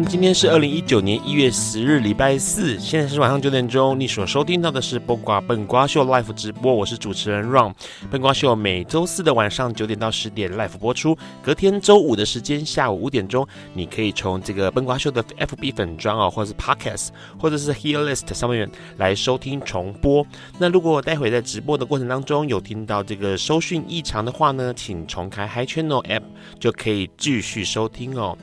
[0.00, 3.98] 今天是二零一九年一月十日，礼拜四，现在是晚上九点钟。
[3.98, 7.74] 你所收听到的是《笨瓜笨瓜秀》Live 直播，我是主持人 Ron。
[8.10, 17.08] 笨瓜秀每周四的晚上九点到十点 Live 播出，隔天周五的时间下午五点钟，你可以从这个笨瓜秀的 FB 粉专哦，或者是 Podcast，
[17.38, 20.26] 或者是 Hear List 上面来收听重播。
[20.58, 26.22] 那如果待会在直播的过程当中有听到这个收讯异常的话呢，请重开 Hi Channel App
[26.58, 28.38] 就可以继续收听哦。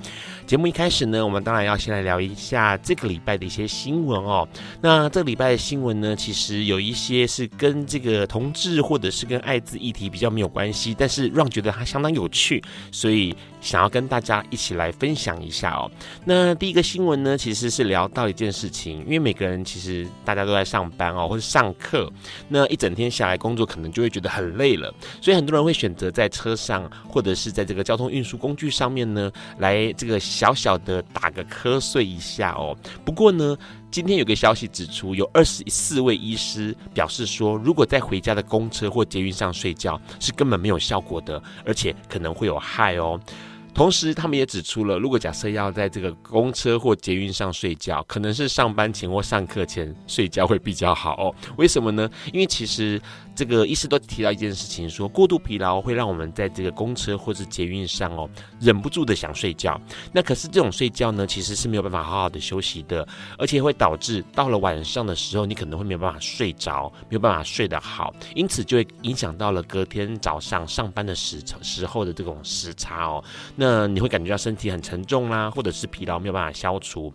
[0.49, 4.49] 节目一开始呢，我们当然要先来聊一下这个礼拜的一些新闻哦。
[4.81, 12.59] 那这个礼拜的新闻呢，其实有一些是跟这个同志或者是跟艾滋议题比较没有关系，但是让觉得它相当有趣，
[12.91, 15.91] 所以想要跟大家一起来分享一下哦。
[16.25, 22.11] 那第一个新闻呢，其实是聊到一件事情，因为每个人其实大家都在上班哦，或者上课，
[22.47, 30.19] 那一整天下来工作可能就会觉得很累了，所以很多人会选择在车上或者是在这个交通运输工具上面呢，来这个。
[30.39, 32.73] 小小的打个瞌睡一下哦。
[33.03, 33.57] 不过呢，
[33.91, 43.19] 今天有个消息指出，有二十四位医师表示说，如果在回家的公车或捷运上睡觉是根本没有效果的，而且可能会有害哦。
[43.73, 51.35] 同时，他们也指出了，如果假设要在这个公车或捷运上睡觉，可能是上班前或上课前睡觉会比较好哦。
[51.57, 52.09] 为什么呢？
[52.31, 52.99] 因为其实
[53.39, 58.29] 这个医师都提到一件事情，说过度疲劳会让我们在这个公车或是捷运上哦，
[58.59, 59.79] 忍不住的想睡觉。
[60.11, 63.07] 那可是这种睡觉呢，其实是没有办法好好的休息的，
[63.37, 73.23] 而且会导致到了晚上的时候，你可能会没有办法睡着，没有办法睡得好，因此就会影响到了隔天早上上班的时时候的这种时差哦。
[73.55, 77.13] 那你会感觉到身体很沉重啦，或者是疲劳没有办法消除。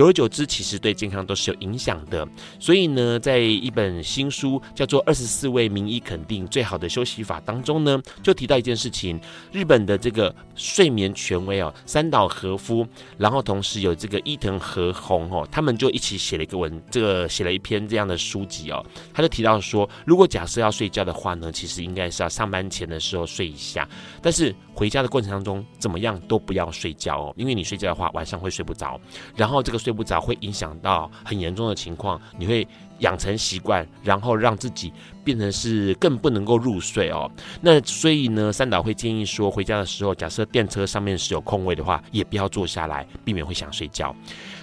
[0.00, 2.26] 久而久之，其实对健康都是有影响的。
[2.58, 9.20] 所以呢，在一本新书叫做《二十四位名医肯定最好的休息法》当中呢，就提到一件事情：
[9.52, 12.86] 日本的这个睡眠权威哦，三岛和夫，
[13.18, 18.82] 然后同时有这个伊藤和宏哦，他们就一起写了一个文，这个写了一篇这样的书籍哦。
[19.12, 23.86] 他就提到说，如果假设要睡觉的话呢，其实应该是要上班前的时候睡一下，
[24.22, 28.98] 但是回家的过程当中怎么样都不要睡觉哦，因为你睡觉的话晚上会睡不着，
[29.36, 29.78] 然后这个。
[29.80, 32.66] 睡睡不着会影响到很严重的情况，你会
[33.00, 34.92] 养成习惯，然后让自己
[35.24, 37.28] 变成是更不能够入睡哦。
[37.60, 44.14] 那所以呢，三岛会建议说，回家的时候，假设电车上面是有空位的话，也不要坐下来，避免会想睡觉。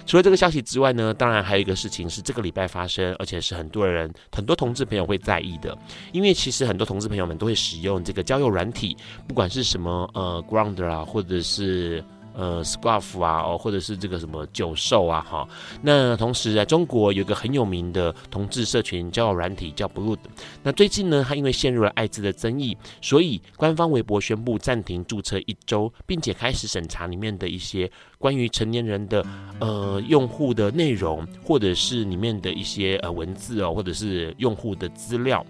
[0.06, 5.76] 除了这个消息之外呢，当然还有一个事情是这个礼拜发生，而且是很多人、很多同志朋友会在意的，
[6.10, 8.96] 因为其实很多同志朋友们都会使用这个交友软体，
[9.26, 12.02] 不管是什么呃 Ground 啊，或者是。
[12.38, 15.48] 呃，Scruff 啊，哦，或者是这个什么九兽啊，哈。
[15.82, 20.18] 那同时在中国有一个很有名的同志社群交友软体叫 Blud。
[20.62, 29.26] 那最近呢，他因为陷入了艾滋的争议，所以官方微博宣布暂停注册一周，并且开始审查里面的一些关于成年人的
[29.58, 35.44] 呃用户的内容，或者是里面的一些呃文字哦，或者是用户的资料。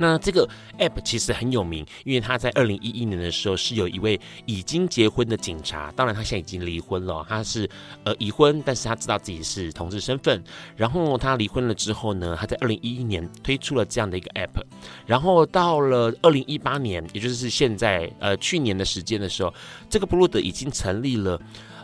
[0.00, 7.68] 那这个 app 其实很有名，因为他在二零一一年的时候是有一位已经结婚的警察，当然他现在已经离婚了，他是
[8.04, 10.42] 呃已婚，但是他知道自己是同志身份，
[10.74, 14.62] 然后他离婚了之后呢，他在二零一一年推出了这样的一个 app，
[15.04, 19.52] 然后到了二零一八年，也就是现在呃去年的时间的时候，
[19.90, 21.38] 这个 Blud 已经成立了。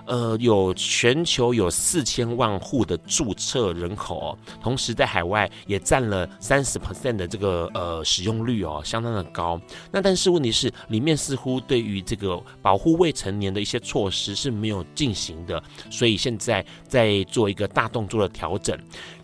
[0.07, 9.61] 呃，有全球有四千万户的注册人口，同时在海外也占了三十 percent 的这个呃使用率哦，相当的高。
[9.91, 18.79] 那但是问题是，里面似乎对于这个保护未成年的一些措施是没有进行的，所以现在在做一个大动作的调整。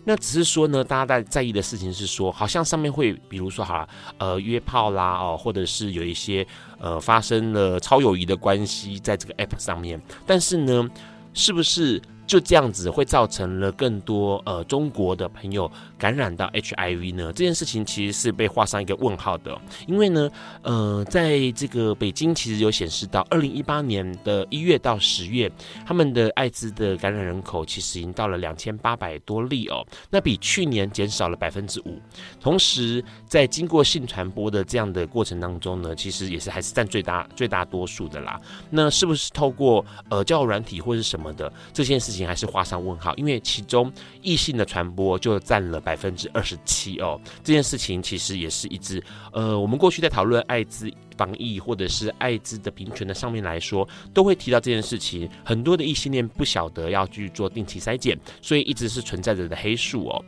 [0.05, 3.87] 那只是说呢，大家在在意的事情是说，好像上面会，比如说哈，
[4.17, 6.45] 呃，约炮啦，哦，或者是有一些
[6.83, 10.87] 呃发生了超友谊的关系在这个 app 上面，但是呢，
[11.33, 15.71] 是不是就这样子会造成了更多呃中国的朋友
[16.03, 17.31] 感染到 HIV 呢？
[17.31, 19.57] 这件事情其实是被画上一个问号的，
[19.87, 20.29] 因为呢，
[20.61, 25.49] 呃，在这个北京其实有显示到，二零一八年的一月到十月，
[25.85, 31.97] 他们的艾滋的感染人口其实已经到了两千八百多例哦，那比去年减少了百分之五。
[32.41, 38.37] 同时，在经过性传播的这样的过程当中呢，其实也是还是占最大最大多数的啦。
[38.69, 42.27] 那是不是透过呃交友软体或是什么的这件事情？
[42.27, 43.89] 还是画上问号，因为其中
[44.21, 47.21] 异性的传播就占了百百分之二十七哦。
[47.43, 49.01] 这件事情其实也是一直，
[49.31, 55.29] 呃，我们过去在讨论艾滋防疫或者是艾滋的平权的上面来说，都会提到这件事情。
[55.45, 60.25] 很多的异性恋不晓得要去做定期筛检，所以一直是存在着的黑数哦。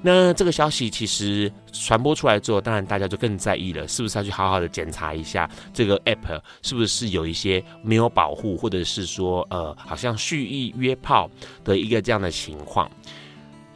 [0.00, 11.28] 那这个消息其实传播出来之后，当然大家就更在意了，是不是要去好好的检查一下这个 app 是不是有一些没有保护，或者是说呃，好像蓄意约炮
[11.64, 12.88] 的一个这样的情况。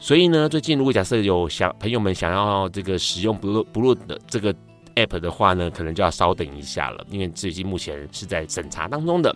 [0.02, 4.52] 所以呢，最近如果假设有想朋友们想要这个使用 Blue Blue 的这个
[4.96, 9.32] app 的话呢，可能就要稍等一下了，因为最近目前是在审查当中的。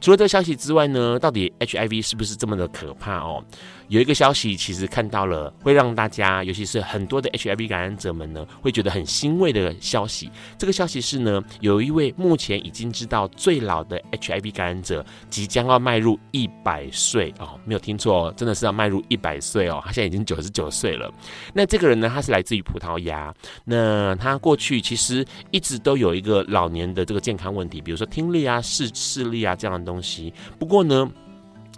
[0.00, 3.44] 除了这消息之外呢，到底 HIV 是不是这么的可怕哦？
[3.88, 10.30] 有一个消息，其实看到了，会让大家，尤其是很多的 HIV 感染者们呢，会觉得很欣慰的消息。
[10.56, 21.12] 这个消息是呢，有一位目前已经知道最老的 HIV 感染者即将要迈入一百岁哦，没有听错哦，真的是要迈入一百岁哦，他现在已经九十九岁了。
[21.52, 23.34] 那这个人呢，他是来自于葡萄牙，
[23.64, 30.32] 那他过去其实一直都有一个老年的这个健康问题，比如说听力啊、视视力啊这样的东西。
[30.58, 31.10] 不过呢，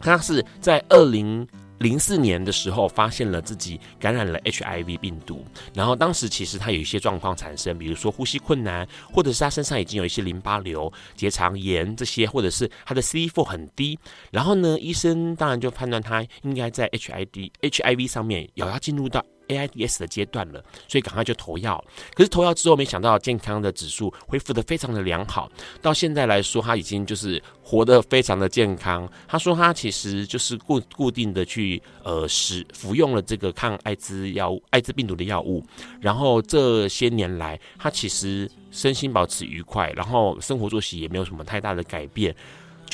[0.01, 1.47] 他是在二零。
[1.79, 5.45] 零四年的时候，发现了自己感染了 HIV 病毒，
[5.75, 13.99] 然后当时其实他有一些状况产生，比如说呼吸困难，或者是他身上已经有一些淋巴瘤、结肠炎这些，或者是他的 CD4 很低，
[14.31, 19.25] 然后呢，医生当然就判断他应该在 HID HIV 上面有要进入到。
[19.49, 21.83] AIDS 的阶段了，所以赶快就投药。
[22.15, 25.51] 可是投药之后，没想到健康的指数恢复得非常的良好。
[25.83, 29.09] 到现在来说，他已经就是活得非常的健康。
[29.27, 35.65] 他说他其实就是固固定的去呃使服用了这个抗艾滋药物、艾滋病毒的药物。
[36.01, 42.35] 然后这些年来，他其实身心保持愉快，然后生活作息也没有什么太大的改变。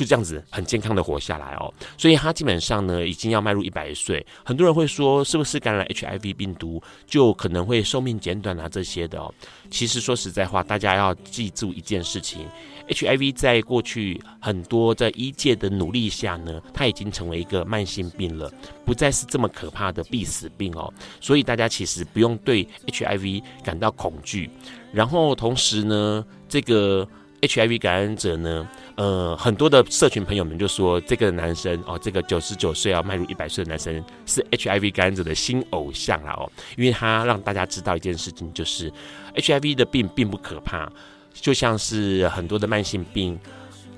[0.00, 4.24] 就这样子很健康的活下来哦，所以他基本上呢已经要迈入一百岁。
[4.42, 9.30] 很多人会说，是不是感染 HIV 病毒就可能会寿命减短啊这些的哦？
[9.70, 12.46] 其实说实在话，大家要记住一件事情
[12.88, 18.50] ：HIV 在过去很多在医界的努力下呢，它已经成为一个慢性病了，
[18.86, 20.90] 不再是这么可怕的必死病哦。
[21.20, 24.48] 所以大家其实不用对 HIV 感到恐惧。
[24.94, 27.06] 然后同时呢，这个。
[27.42, 38.92] HIV 感染者呢，呃，很多的社群朋友们就说，这个男生哦，这个九十九岁要迈入一百岁的男生是 HIV 感染者的新偶像啦哦，因为他让大家知道一件事情，就是
[39.36, 40.90] HIV 的病并不可怕，
[41.32, 43.38] 就像是很多的慢性病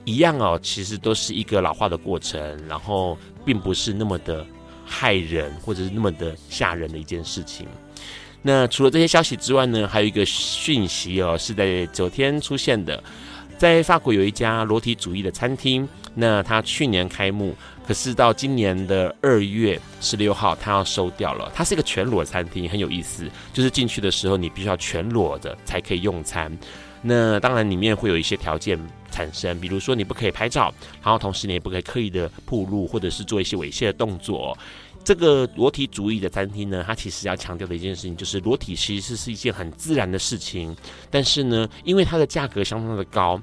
[0.05, 4.47] 一样哦，其实都是一个老化的过程，然后并不是那么的
[4.87, 7.67] 害人或者是那么的吓人的一件事情。
[8.45, 13.03] 那除了这些消息之外呢，还有一个讯息哦，是在昨天出现的。
[13.63, 17.55] 在法国有一家裸体主义的餐厅，那他去年开幕，
[17.87, 21.49] 可是到今年的二月十六号，他要收掉了。
[21.55, 26.51] 它是一个全裸餐厅，很有意思，就是进去的时候你必须要全裸的才可以用餐。
[27.03, 28.77] 那当然里面会有一些条件
[29.13, 34.59] 产生，比如说你不可以拍照，然后同时你也不可以刻意的暴露或者是做一些猥亵的动作。
[35.05, 40.75] 这个裸体主义的餐厅呢，它其实要强调的一件事情就是，裸体其实是一件很自然的事情，
[41.11, 43.41] 但是呢，因为它的价格相当的高。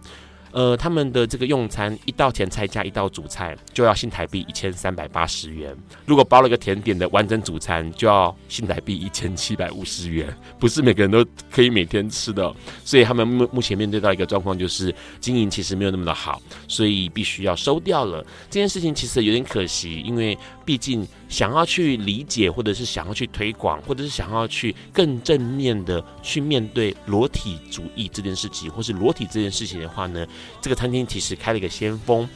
[0.52, 12.52] 呃，他们的这个用餐一道前菜加一道主菜就要新台币一千三百八十元，如果包了个甜点的完整主餐就要新台币一千七百五十元，不是每个人都可以每天吃的，
[12.84, 18.26] 所以他们目目前面对到一个状况就是经营其实没有那么的好，所以必须要收掉了。
[18.50, 20.36] 这件事情其实有点可惜，因为
[20.66, 30.26] 毕竟想要去理解，或者是想要去推广，或者是想要去更正面的去面对裸体主义这件事情，或是裸体这件事情的话呢，
[30.60, 32.28] 这个餐厅其实开了一个先锋，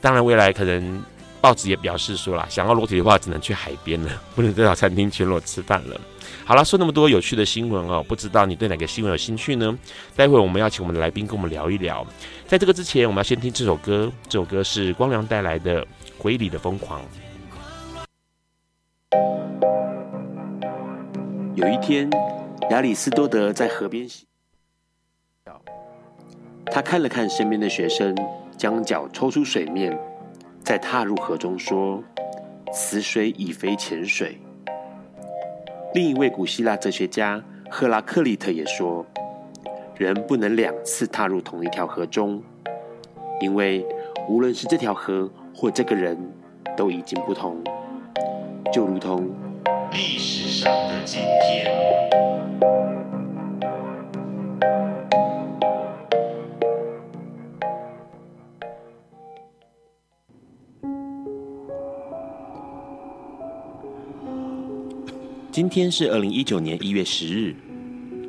[0.00, 1.02] 当然未来可能
[1.40, 6.00] 报纸也表示说了，想要裸体的话，只能去海边了， 不能在餐厅全裸吃饭了。
[6.44, 9.76] 好了，说那么多有趣的新闻哦，不知道你对哪个新闻有兴趣呢？
[10.14, 12.06] 待会我们要请我们的来宾跟我们聊一聊。
[12.46, 15.82] 在这个之前，我们要先听这首歌，这首歌是光良带来的
[16.18, 17.00] 《回忆里的疯狂》。
[21.56, 22.10] 有一天，
[22.70, 24.26] 亚里斯多德在河边洗
[25.46, 25.62] 脚。
[26.66, 28.12] 他看了看身边的学生，
[28.56, 29.96] 将脚抽出水面，
[30.64, 32.02] 再踏入河中说
[32.74, 34.36] ：“此水已非浅水。”
[35.94, 39.06] 另一位古希腊哲学家赫拉克利特也说
[39.96, 42.42] ：“人不能两次踏入同一条河中，
[43.40, 43.86] 因为
[44.28, 46.18] 无论是这条河或这个人，
[46.76, 47.62] 都已经不同，
[48.72, 49.30] 就如同
[49.94, 51.72] 历史上的今天。”
[65.52, 67.54] 今天是二零一九年一月十日，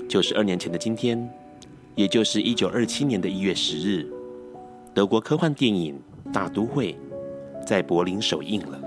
[0.08, 1.28] 九十二年前的今天，
[1.96, 4.08] 也就是一九二七年的一月十日，
[4.94, 6.00] 德国科幻电影
[6.32, 6.94] 《大都会》
[7.66, 8.85] 在柏林首映了。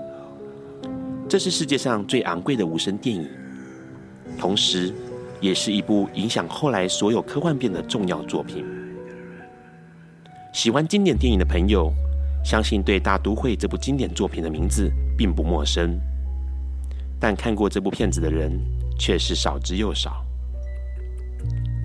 [1.29, 3.29] 这是世界上最昂贵的无声电影，
[4.35, 4.91] 同时
[5.39, 8.65] 也是一部影响后来所有科幻片的重要作品。
[10.51, 11.93] 喜欢经典电影的朋友，
[12.43, 15.99] 相信对《大都会》这部经典作品的名字并不陌生。
[17.19, 18.59] 但看过这部片子的人
[18.97, 20.25] 却是少之又少。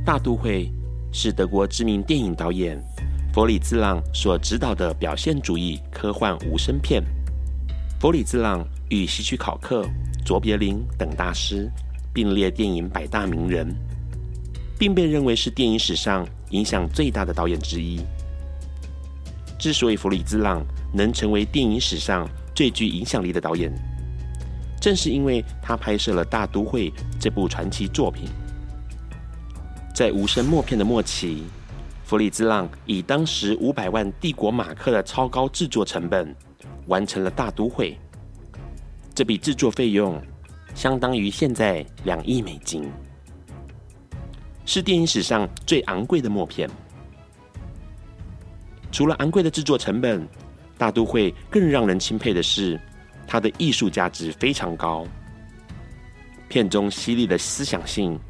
[0.06, 0.64] 《大都会》
[1.12, 2.82] 是德国知名电影导演
[3.34, 7.04] 弗里兹朗所执导的表现主义科幻无声片。
[8.00, 9.86] 弗里兹朗与希区考克、
[10.24, 11.70] 卓别林等大师
[12.12, 13.74] 并列电影百大名人，
[14.78, 18.00] 并被认为是电影史上影响最大的导演之一。
[19.58, 23.72] 之所以弗里兹朗能成为电影史上最具影响力的导演，
[24.80, 28.28] 正是因为他拍摄了《大都会》这部传奇作品，
[29.94, 31.44] 在无声默片的末期，
[32.04, 36.36] 弗里兹朗以当时五百万帝国马克的超高制作成本，
[36.86, 37.92] 完成了《大都会》。
[39.14, 40.20] 这笔制作费用
[40.74, 42.90] 相当于现在两亿美金，
[44.64, 46.68] 是电影史上最昂贵的默片。
[48.90, 50.22] 除了昂贵的制作成本，
[50.76, 52.80] 《大都会》更让人钦佩的是。
[53.26, 55.04] 它的艺术价值非常高，
[56.46, 58.20] 片中犀利的思想性，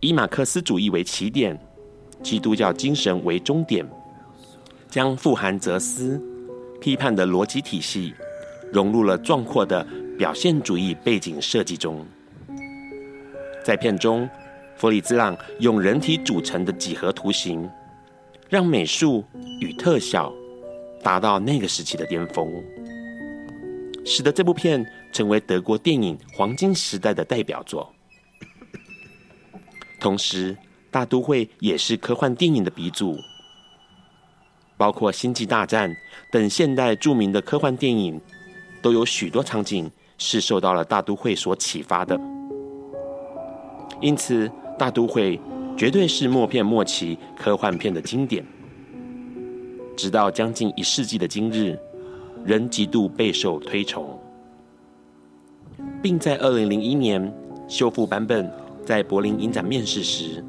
[0.00, 1.56] 以马克思主义为起点，
[2.20, 3.88] 基督教精神为终点，
[4.90, 6.20] 将富含哲思、
[6.80, 8.12] 批判的逻辑体系
[8.72, 9.86] 融入了壮阔的
[10.18, 12.04] 表现主义背景设计中。
[13.64, 14.28] 在片中，
[14.76, 17.70] 弗里兹朗用人体组成的几何图形，
[18.48, 19.24] 让美术
[19.60, 20.32] 与特效
[21.04, 22.52] 达到那个时期的巅峰。
[24.04, 27.94] 使得这部片成为德国电影黄金时代的代表作。
[30.00, 30.54] 同时，
[30.90, 33.16] 《大都会》也是科幻电影的鼻祖，
[34.76, 35.90] 包括《星际大战》
[36.32, 38.20] 等现代著名的科幻电影，
[38.80, 42.20] 都有许多场景是受到了《大都会》所启发的。
[44.02, 44.46] 因此，
[44.76, 45.38] 《大都会》
[45.76, 48.44] 绝对是默片末期科幻片的经典。
[49.96, 51.78] 直到将近一世纪的今日。
[52.44, 54.16] 仍极度备受推崇，
[56.00, 57.30] 并在二零零一年
[57.66, 58.50] 修复版本
[58.86, 60.42] 在柏林影展面世时，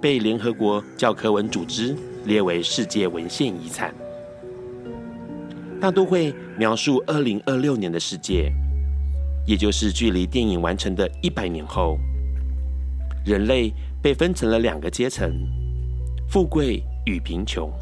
[0.00, 3.92] 被联合国教科文组织列为世界文献遗产。
[5.80, 8.52] 大都会描述二零二六年的世界，
[9.46, 11.96] 也就是距离电影完成的一百年后，
[13.24, 13.72] 人类
[14.02, 15.32] 被分成了两个阶层：
[16.28, 17.72] 富贵与贫穷。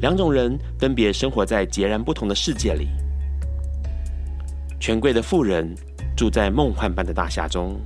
[0.00, 2.88] 两种人分别生活在截然不同的世界里。
[4.80, 5.72] 权贵的富人
[6.16, 7.80] 住在梦幻般的大厦中，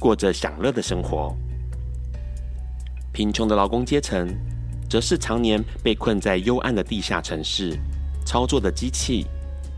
[0.00, 1.32] 过着享乐的生活；
[3.12, 4.28] 贫穷的劳工阶层，
[4.90, 7.78] 则是常年被困在幽暗的地下城市，
[8.24, 9.26] 操作的机器，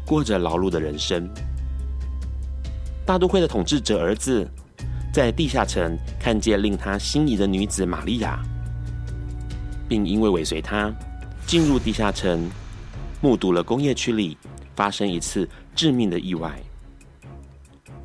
[0.06, 1.28] 过着劳碌的人生。
[3.08, 4.46] 大都会的统治者儿子，
[5.10, 8.38] 在地下城看见令他心仪的女子玛利亚，
[9.88, 10.94] 并因为尾随她。
[11.46, 12.50] 进入地下城，
[13.22, 14.36] 目睹了工业区里
[14.76, 16.54] 发生一次致命的意外。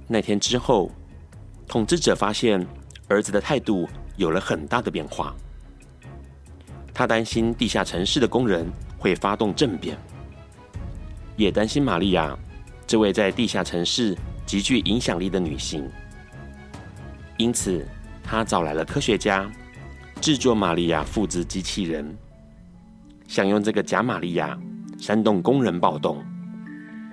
[0.08, 0.90] 那天之后，
[1.68, 2.66] 统治者发现
[3.10, 5.36] 儿子的态度有了很大的变化。
[6.94, 8.66] 他担心地下城市的工人
[8.98, 9.98] 会发动政变，
[11.36, 12.34] 也担心玛利亚
[12.88, 14.18] 这位在地下城市
[14.54, 15.90] 极具影响力的女性。
[17.38, 17.84] 因此，
[18.22, 19.50] 他找来了科学家，
[20.22, 22.16] 制作玛利亚复制机器人。
[23.28, 24.56] 想用这个假玛利亚
[25.00, 26.24] 煽动工人暴动，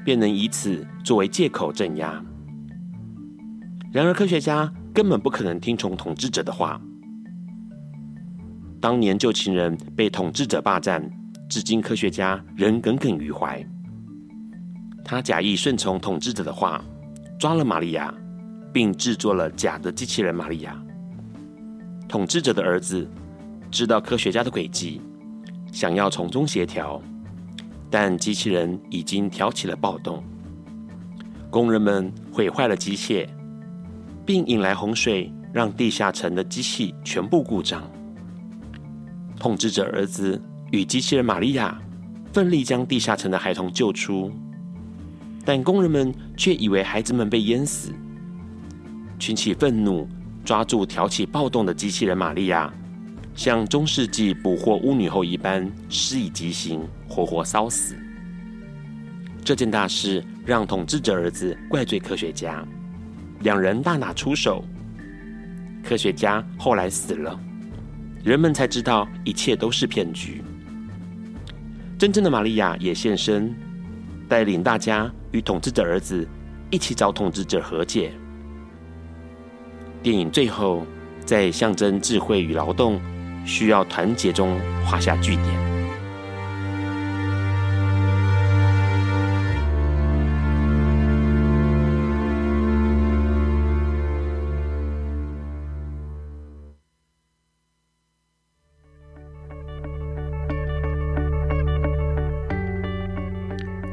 [0.04, 2.22] 便能以此作为借口镇压。
[3.90, 6.78] 然而，科学家根本不可能听从统治者的话。
[8.82, 11.10] 当年旧情人被统治者霸占，
[11.48, 13.66] 至今科学家仍耿耿于怀。
[15.02, 16.84] 他假意顺从统治者的话，
[17.40, 18.14] 抓了玛利亚，
[18.70, 20.78] 并制作了假的机器人玛利亚。
[22.06, 23.08] 统治者的儿子
[23.70, 25.00] 知道科学家的诡计。
[25.72, 27.00] 想要从中协调，
[27.88, 30.22] 但机器人已经挑起了暴动。
[31.48, 33.26] 工人们毁坏了机械，
[34.26, 37.90] 并引来洪水，让地下城的机器全部故障。
[39.38, 40.38] 统治者儿子
[40.72, 41.80] 与机器人玛利亚
[42.34, 44.30] 奋力将地下城的孩童救出，
[45.44, 47.92] 但工人们却以为孩子们被淹死。
[49.18, 50.08] 群起愤怒，
[50.44, 52.72] 抓住挑起暴动的机器人玛利亚，
[53.34, 57.94] 像中世纪捕获巫女后一般施以极刑，活活烧死。
[59.44, 62.66] 这件大事让统治者儿子怪罪科学家，
[63.40, 64.64] 两人大打出手。
[65.82, 67.38] 科学家后来死了，
[68.22, 70.42] 人们才知道一切都是骗局。
[71.98, 73.54] 真正的玛利亚也现身，
[74.28, 76.26] 带领大家与统治者儿子
[76.70, 78.12] 一起找统治者和解。
[80.02, 80.84] 电影最后，
[81.24, 83.00] 在象征智慧与劳动
[83.44, 85.69] 需要团结中画下句点。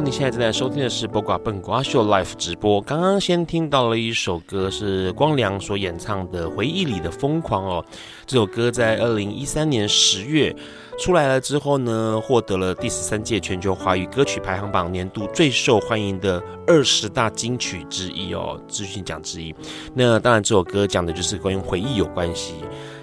[0.00, 2.80] 你现在正在收听的是《播瓜笨瓜秀》Live 直播。
[2.80, 7.84] 刚刚先听到了一首歌，是光良所演唱的《回忆里的疯狂》哦。
[8.26, 10.54] 这首歌在二零一三年十月
[10.98, 19.54] 出来了之后呢，获得了第十三届全球华语歌曲排行榜年度最受欢迎的二十大金曲之一哦，资讯奖之一。
[19.94, 22.54] 那当然，这首歌讲的就是关于回忆有关系。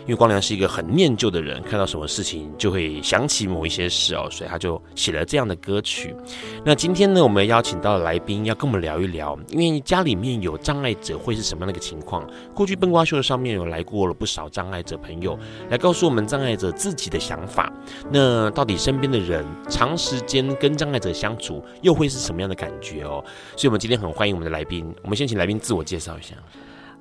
[0.09, 6.15] 因为光良是一个很念旧的人，看到什么事情就会想起某一些事哦，所以他就写了这样的歌曲。
[6.65, 12.27] 那今天呢，我们邀请到的来宾要跟我们聊一聊，因为家里面有障碍者会是什么样的一个情况？
[12.55, 15.37] 过去笨瓜秀上面有来过了不少障碍者朋友，
[15.69, 17.71] 来告诉我们障碍者自己的想法。
[18.11, 23.23] 那到底身边的人长时间跟障碍者相处，又会是什么样的感觉哦？
[23.55, 24.91] 所以，我们今天很欢迎我们的来宾。
[25.03, 26.33] 我们先请来宾自我介绍一下。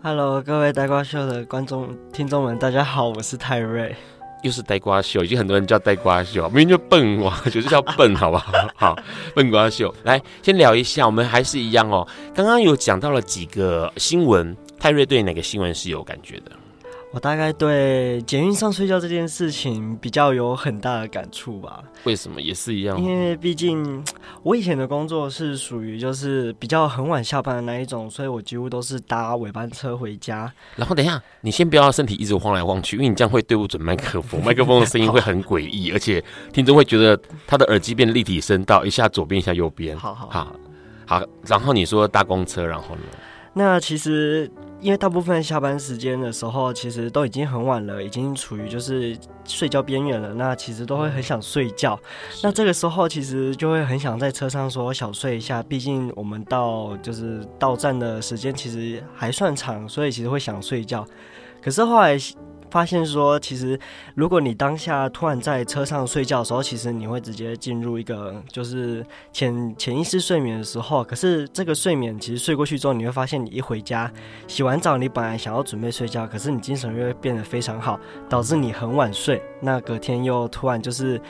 [0.00, 3.94] Hello，各位呆瓜秀的观众、听众们，大家好，我是泰瑞。
[4.44, 8.52] 又是呆瓜秀，已经很多人叫呆瓜秀，明明就笨瓜，就是叫笨，好不好？
[8.76, 8.98] 好，
[9.34, 9.92] 笨瓜秀。
[10.04, 12.06] 来，先聊一下，我们还是一样哦。
[12.32, 16.52] 刚刚有讲到了几个新闻，泰瑞对哪个新闻是有感觉的？
[17.10, 21.82] 我大概对捷运上睡觉这件事情比较有很大的感触吧。
[22.04, 23.00] 为什么也是一样？
[23.00, 24.04] 因为毕竟
[24.42, 30.52] 我以前的工作是属于就是比较很晚下班的那一种，所以我几乎都是搭尾班车回家。
[30.76, 39.96] 然后等一下，你先不要身体一直晃来晃去，因为你这样会对不准麦克风，麦克风的声音会很诡异，而且听众会觉得他的耳机变立体声到一下左边一下右边。
[39.96, 40.56] 好好好
[41.06, 41.22] 好。
[41.46, 43.02] 然后你说搭公车，然后呢？
[43.54, 44.50] 那其实。
[44.80, 50.32] 因为大部分下班时间的时候，其实都已经很晚了，已经处于就是睡觉边缘了。
[50.34, 51.98] 那其实都会很想睡觉。
[52.42, 61.06] 那这个时候其实就会很想在车上说小睡一下，毕竟我们到就是到站的时间其实还算长，所以其实会想睡觉。
[61.62, 62.18] 可是后来。
[62.70, 63.78] 发现说，其实
[64.14, 71.02] 如果你当下突然在车上睡觉的时候，其实你会直接进入一个就是潜潜意识睡眠的时候。
[71.04, 74.10] 可是这个睡眠其实睡过去之后，你会发现你一回家
[74.46, 79.42] 洗完澡，你本来想要准备睡觉，可是你精神又会变得非常好，导致你很晚睡。
[79.60, 81.20] 那隔天又突然就是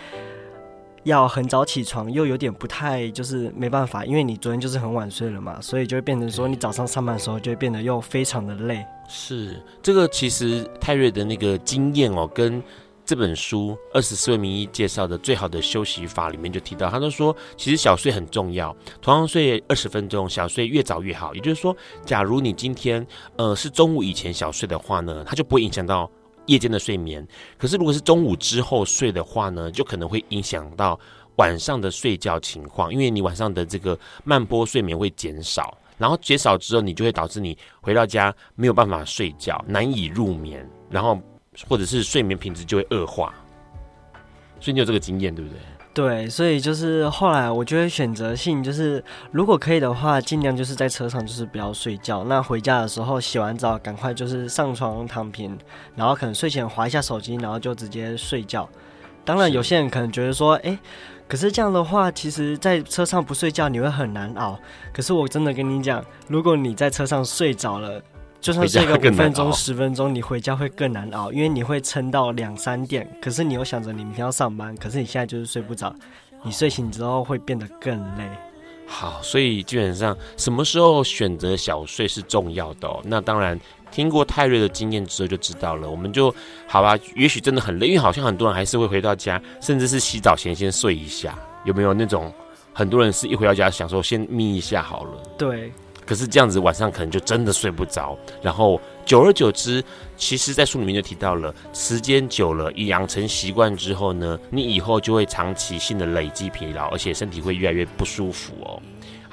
[1.09, 8.85] 要很早起床，又有点不太就是没办法，因为你昨天就是很晚睡了嘛，所以就会变成说你早上上班的时候就会变得又非常的累。
[9.09, 12.63] 是这个，其实泰瑞的那个经验哦，跟
[13.05, 21.35] 这本书《二十四位名医介绍的最好的休息法》里面就提到，他都说，其实小睡很重要，同样睡二十分钟，小睡越早越好。
[21.35, 26.11] 也就是说，假如你今天呃是中午以前小睡的话呢，它就不会影响到
[26.49, 27.27] 夜间的睡眠。
[27.57, 30.99] 可是如果是中午之后睡的话呢，就可能会影响到
[31.37, 35.79] 晚上的睡觉情况，因为你晚上的这个慢波睡眠会减少。
[35.97, 41.21] 然后减少之后，你就会导致你回到家没有办法睡觉，难以入眠，然后
[41.69, 43.35] 或者是睡眠品质就会恶化。
[44.61, 45.59] 所以你有这个经验，对不对？
[45.95, 52.23] 对，所以就是后来我就会选择性，就是如果可以的话，尽量就是在车上就是不要睡觉。
[52.25, 55.59] 那回家的时候洗完澡，赶快就是上床躺平，
[55.97, 58.69] 然后可能睡前划一下手机，然后就直接睡觉。
[59.25, 60.79] 当然，有些人可能觉得说，哎，
[61.27, 64.57] 可是这样的话，其实在车上不睡觉你会很难熬。
[64.93, 68.01] 可是我真的跟你讲，如果你在车上睡着了，
[68.41, 73.09] 就算睡个五分钟、十分钟，你回家会更难熬，因为你会撑到两三点。
[73.21, 75.95] 可是你又想着你明天要上班，可是你现在就是睡不着，
[76.45, 78.25] 你睡醒之后会变得更累。
[78.87, 83.01] 好，所以基本上什么时候选择小睡是重要的哦。
[83.05, 83.59] 那当然，
[83.91, 85.91] 听过泰瑞的经验之后就知道了。
[85.91, 86.35] 我们就
[86.67, 91.39] 好吧，也许真的很累，因为好像很多人还是会回到家，甚至是洗澡前先睡一下。
[91.65, 92.33] 有没有那种
[92.73, 95.23] 很多人是一回到家想说先眯一下好了？
[95.37, 95.73] 对。
[96.09, 99.85] 可是这样子晚上可能就真的睡不着，然后久而久之，
[100.17, 108.81] 其实，在书里面就提到了，时间久了，一养成习惯之后呢，你以后就会长期性的累积疲劳，而且身体会越来越不舒服哦。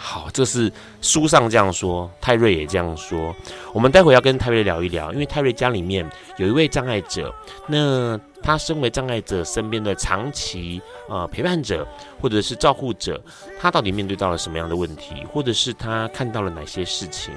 [0.06, 3.36] 好，这是书上这样说，泰瑞也这样说。
[3.74, 7.34] 我们待会要跟泰瑞聊一聊，因为泰瑞家里面有一位障碍者，
[7.68, 11.86] 那他身为障碍者身边的长期呃陪伴者
[12.22, 13.20] 或者是照顾者，
[13.60, 17.34] 他到底面对到了什么样的问题，或者是他看到了哪些事情？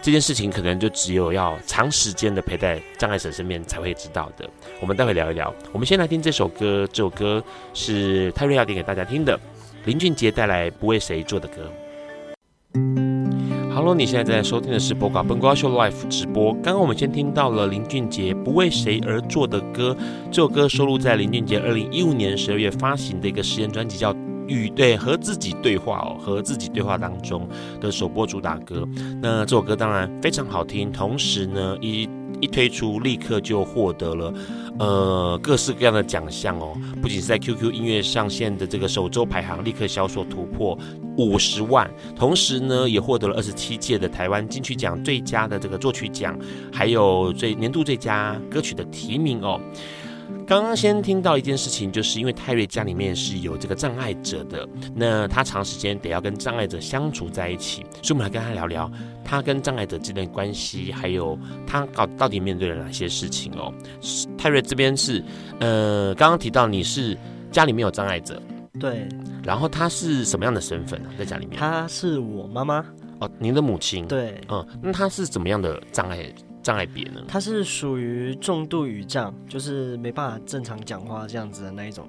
[0.00, 4.48] 这件事情可能就只有要长时间的陪在障碍者身边才会知道的。
[4.80, 5.52] 我们待会聊一聊。
[5.70, 9.38] 我们先来听这首歌，这首歌是泰瑞要点给大家听的，
[9.84, 11.62] 林俊杰带来《不为谁做的歌》。
[13.74, 16.52] Hello，你现在在收听的是《播瓜笨瓜秀》Life 直播。
[16.54, 19.94] 刚刚我们先听到了林俊杰《不为谁而作的歌》，
[20.30, 24.14] 这首歌收录在林俊杰二零一五年十二月发行的一个实验专辑，叫
[24.46, 27.48] 《与对和自己对话》哦，和自己对话当中
[27.80, 28.88] 的首播主打歌。
[29.20, 32.08] 那这首歌当然非常好听，同时呢，一
[32.40, 34.32] 一推出立刻就获得了。
[34.78, 40.78] 呃，各式各样的奖项哦，不仅是在 QQ 音乐上线的这个首周排行立刻销售突破
[41.16, 46.38] 五十万，同时呢，也获得了二十七届的台湾金曲奖最佳的这个作曲奖，
[46.70, 49.58] 还有最年度最佳歌曲的提名哦。
[50.46, 58.88] 刚刚先听到一件事情，就是因为泰瑞家里面是有这个障碍者的，那他长时间得要跟障碍者相处在一起，所以我们来跟他聊聊
[59.24, 63.74] 他跟障碍者之间的关系，还有他搞到底面对了哪些事情哦。
[64.38, 65.20] 泰瑞这边是，
[65.58, 67.18] 呃，刚刚提到你是
[67.50, 68.40] 家里面有障碍者，
[68.78, 69.04] 对，
[69.42, 71.08] 然后他是什么样的身份呢？
[71.18, 72.86] 在家里面，他是我妈妈
[73.18, 76.32] 哦，您的母亲，对，嗯，那他是怎么样的障碍？
[76.66, 77.22] 障碍别呢？
[77.28, 82.08] 他是属于重度语障，就是没办法正常讲话这样子的那一种。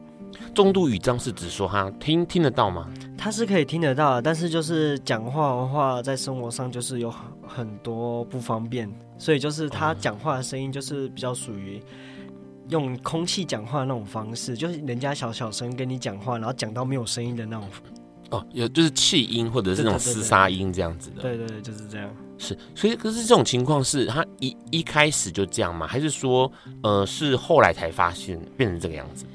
[0.55, 2.89] 重度语障是指说他听听得到吗？
[3.15, 11.79] 他是可以听得到，但是就是讲话的话，在生活上就是有很很多不方便，所以就是他讲话的声音就是比较属于
[12.69, 17.69] 用空气讲话的那种方式，就是人家小小声跟你讲话，然后讲到没有声音的那种。
[18.31, 21.21] 哦，有就是气音或者是那种厮杀音这样子的。
[21.21, 22.09] 对对对，就是这样。
[22.37, 25.87] 是，所以可是这种情况是他一一开始就这样吗？
[25.87, 26.51] 还是说，
[26.83, 29.29] 呃，是后来才发现变成这个样子的？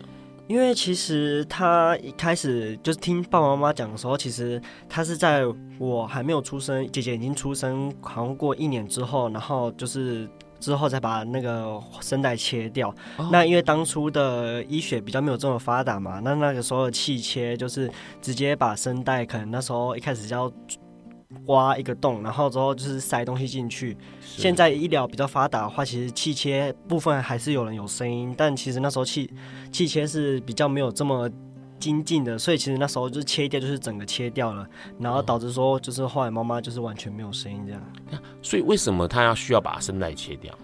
[0.48, 5.42] 因为其实他一开始就是听爸爸妈妈讲的时候，其实他是在
[5.78, 10.28] 我还没有出生，姐姐已经出生，好像过一年之后，然后就是
[10.60, 12.94] 之后再把那个声带切掉。
[13.16, 13.28] 哦。
[13.32, 20.52] 那因为当初的医学比较没有这么发达嘛，那那个时候的气切就是直接把声带，可能那时候一开始就要。
[21.46, 23.96] 挖一个洞，然后之后就是塞东西进去。
[24.20, 29.28] 现在医疗比较发达的话，其实气切部分还是有人有声音，但其实那时候气
[29.70, 31.28] 气切是比较没有这么
[31.80, 34.66] 精进的，所以其实那时候就是切掉，就是整个切掉了，
[34.98, 37.82] 然后导致说就是后来妈妈就是完全没有声音这样。
[38.40, 40.56] 所以为什么他要需要把声带切掉？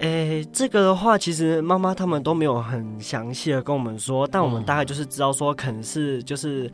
[0.00, 6.70] 诶，这个的话，其实妈妈他们都没有很详细的跟我们说，但我们大概就是知道说，可能是就是。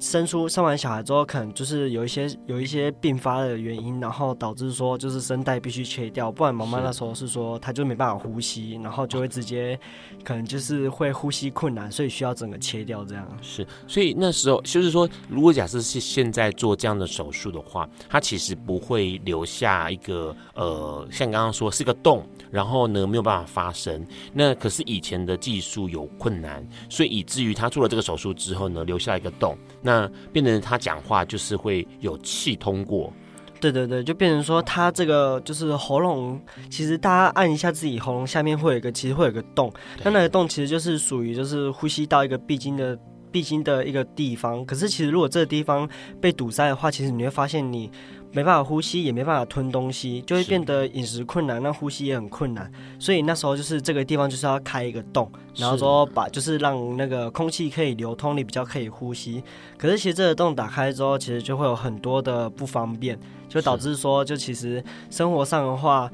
[0.00, 9.78] 生出生完小孩之后，可能就是有一些有一些并发的原因，然后导致说就是声带必须切掉，不然妈妈那时候是说她就没办法呼吸，然后就会直接
[10.22, 13.26] 可能就是会呼吸困难，所以需要整个切掉这样。
[13.42, 24.06] 是，所以那时候就是说，如果假设是现在做这样的手术的话，它其实不会留下一个呃，像刚刚说是个洞，然后呢没有办法发声。
[24.32, 29.58] 那可是以前的技术有困难，所以以至于他做了这个手术之后呢，留下一个洞。
[29.88, 33.10] 那变成他讲话就是会有气通过，
[33.58, 39.72] 对对对，就变成说他这个就是喉咙，其实大家按一下自己喉咙下面会有一个，其实会有一个洞，
[40.04, 42.98] 那那个洞其实就是属于就是呼吸到一个必经的
[43.32, 44.62] 必经的一个地方。
[44.66, 45.88] 可是其实如果这个地方
[46.20, 47.90] 被堵塞的话，其实你会发现你。
[48.32, 52.70] 没办法呼吸，也没办法吞东西，就会变得饮食困难，那呼吸也很困难。
[52.98, 59.42] 所以那时候就是这个地方就是要开一个洞，然后说把就是让那个空气可以流通，你比较可以呼吸。
[59.76, 66.10] 可是其实这个洞打开之后，其实就会有很多的不方便，就导致说就其实生活上的话，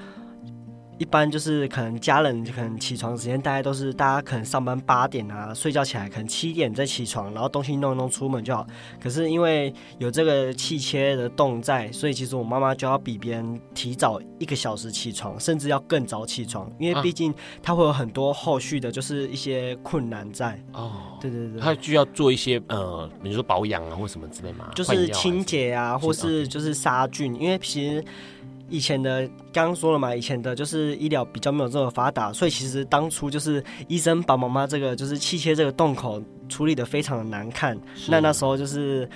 [0.99, 8.65] 一般就是可能家人可能起床时间大概都是大家可能上班八点啊，睡觉起来可能七点再起床，然后东西弄一弄出门就好。
[9.01, 20.63] 可是因为有这个气切的洞在，所以其实我妈妈就要比别人提早一个小时起床，甚至要更早起床，因为毕竟她会有很多后续的就是一些困难在。
[20.73, 28.05] 哦，对对对，她就要做一些呃，比如说保养啊或什么之类嘛，就是清洁啊，或是就是杀菌，因为其实。
[28.69, 39.09] 以前的刚刚说了嘛，以前的就是医疗比较没有这么发达，所以其实当初就是医生把妈妈这个就是气切这个洞口处理的非常的难看，那那时候就是。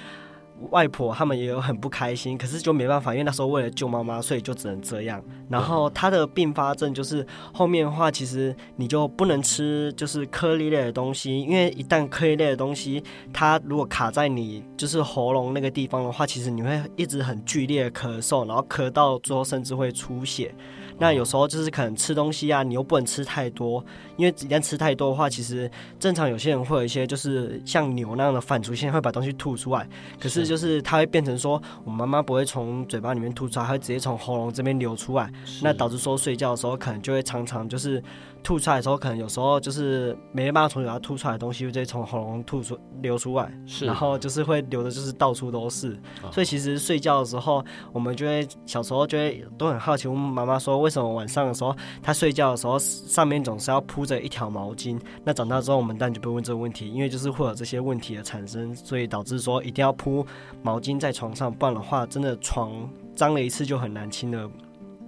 [0.70, 5.22] 外婆他们也有很不开心，可是就没办法，因为那时候为了救妈妈，所以就只能这样。
[5.48, 20.54] 然后他的并发症就是后面的话，其实你就不能吃就是颗粒类的东西，因为一旦颗粒类的东西它如果卡在你就是喉咙那个地方的话，其实你会一直很剧烈咳嗽，然后咳到最后甚至会出血。
[20.98, 23.84] 那有时候就是可能吃东西啊，你又不能吃太多，
[24.16, 29.88] 因为一旦吃太多的话，其实正常有些人会有一些就是像牛那样的反刍性，会把东西吐出来。
[30.20, 35.32] 可是就是它会变成说，我妈妈不会从嘴巴里面吐出来，它会直接从喉咙这边流出来。
[35.62, 38.02] 那导致说睡觉的时候可能就会常常就是。
[38.42, 45.92] 吐出来的时候，可能有时候就是没办法从嘴巴吐出来的东西，就直接从喉咙吐出流出来，是，然后就是会流的，就是到处都是。
[46.22, 54.98] 哦、所以其实睡觉的时候，我们就会小时候就会都很好奇，问妈妈说，为什么晚上的时候她睡觉的时候上面总是要铺着一条毛巾？
[55.24, 60.26] 那长大之后，我们当然就不会问这个问题，因为就是会有这些问题的产生，所以导致说一定要铺
[60.62, 64.50] 毛巾在床上，不然的话，真的床脏了一次就很难清了。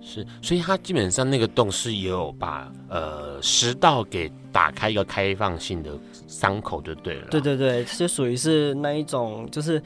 [0.03, 5.93] 是，所以它基本上那个洞是有把呃食道给打开一个开放性的
[6.27, 7.29] 伤口就对了。
[7.31, 9.81] 对对对，就属于是那一种，就是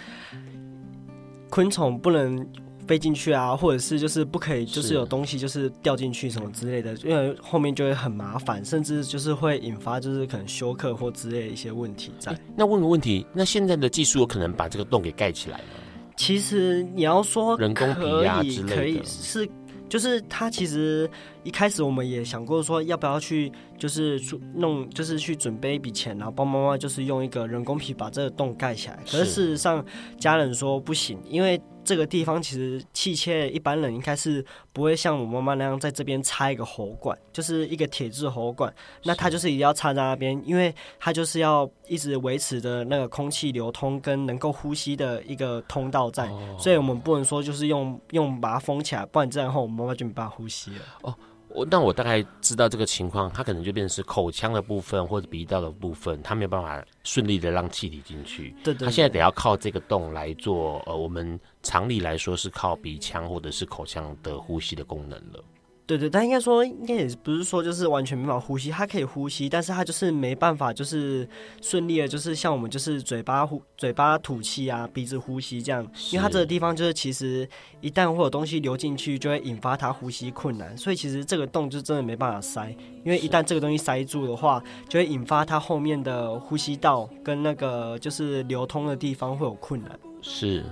[1.51, 2.47] 昆虫不能
[2.87, 12.39] 飞进去啊，或者是就是不可以，就是有东西就是掉进去什么之类的，因为后面就会很麻烦，甚至就是会引发就是可能休克或之类的一些问题在。
[12.57, 15.65] 那问个问题，那现在的技术有可能把这个洞给盖起来吗？
[16.17, 19.49] 其实你要说人工皮呀之类的，可以是。
[19.95, 21.09] 就是他其实
[21.45, 24.21] 一开始我们也想过说要不要去就是
[24.57, 28.99] 弄就是去准备一笔钱，然后帮妈妈就是用一个人工皮把这个洞盖起来。
[29.09, 29.85] 可是事实上
[30.19, 31.63] 家人说不行，因为。
[31.85, 38.75] 这个地方其实器械，一般人应该是不会像我妈妈那样在这边插一个喉管，就是一个铁质喉管。
[39.05, 46.27] 那它就是一定要插在那边，因为它就是要一直维持着那个空气流通跟能够呼吸的一个通道在。
[46.29, 50.81] 哦、所以我们不能说就是用用把它封起来，不然这样后我妈妈就没办法呼吸了。
[51.03, 51.15] 哦。
[51.55, 58.51] 我那我大概知道这个情况，它可能就变成是口腔的部分或者鼻道的部分，它没有办法顺利的让气体进去。
[58.65, 58.87] 对，对对。
[58.87, 65.45] 它现在得要靠这个洞来做，呃，我们常理来说是靠鼻腔或者是口腔的呼吸的功能了。
[65.87, 71.29] 对对，但应该说，应该也不是说就是完全没法呼吸，它可以呼吸，但是它就是没办法，就是
[71.61, 77.47] 顺利的，就是像我们就是嘴巴呼、嘴巴吐气啊，鼻子呼吸这样，因为它这个地方就是其实
[77.83, 89.99] 一旦会有东西流进去，就会引发它呼吸困难，所以其实这个洞就真的没办法塞，因为一旦这个东西塞住的话，就会引发它后面的呼吸道跟那个就是流通的地方会有困难。
[90.23, 90.65] 是。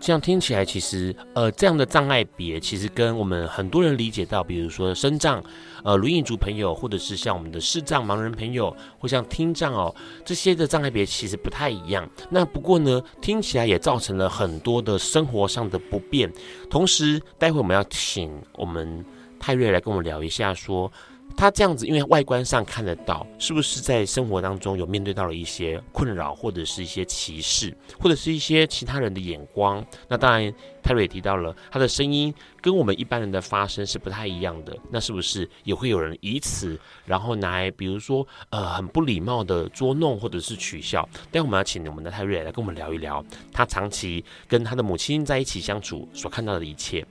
[0.00, 5.44] 这样听起来，其实呃，这样的障碍别其实跟我们很多人理解到，比如说身障、
[5.84, 12.08] 呃，轮椅族朋友，或者是像我们的视障盲人朋友，或像听障哦，这些的障碍别其实不太一样。
[12.30, 16.32] 那不过呢，听起来也造成了很多的生活上的不便。
[16.70, 19.04] 同时，待会我们要请我们
[19.38, 20.90] 泰瑞来跟我们聊一下说。
[21.40, 29.82] 他这样子，因为外观上看得到，是不是在生活当中有面对到了一些困扰，或者是一些歧视，或者是一些其他人的眼光？
[30.06, 34.76] 那当然，泰瑞也提到了他的声音跟我们一般人的发声是不太一样的。
[34.90, 41.08] 那是不是也会有人以此，然后来，比如说，呃，很不礼貌的捉弄或者是取笑？
[41.32, 47.02] 待会我们要请我们的泰瑞来跟我们聊一聊，他长期跟他的母亲在一起相处所看到的一切。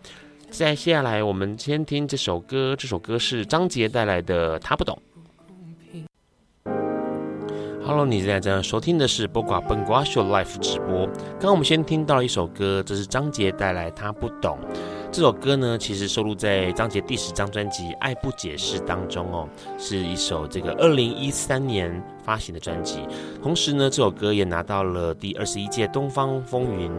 [0.51, 2.75] 再接下来，我们先听这首歌。
[2.75, 4.99] 这首歌是张杰带来的《他不懂》。
[7.85, 11.05] Hello，你现在正在收听的是《播瓜笨瓜秀》Life 直播。
[11.07, 14.57] 刚刚我们先听到了一首歌，这是张杰带来《他不懂》。
[15.19, 23.01] 这首歌呢，其实收录在张杰第十张专辑《爱不解释》当中哦，是一首这个二零一三年发行的专辑。
[23.43, 26.89] 同时呢，这首歌也拿到了第二十一届东方风云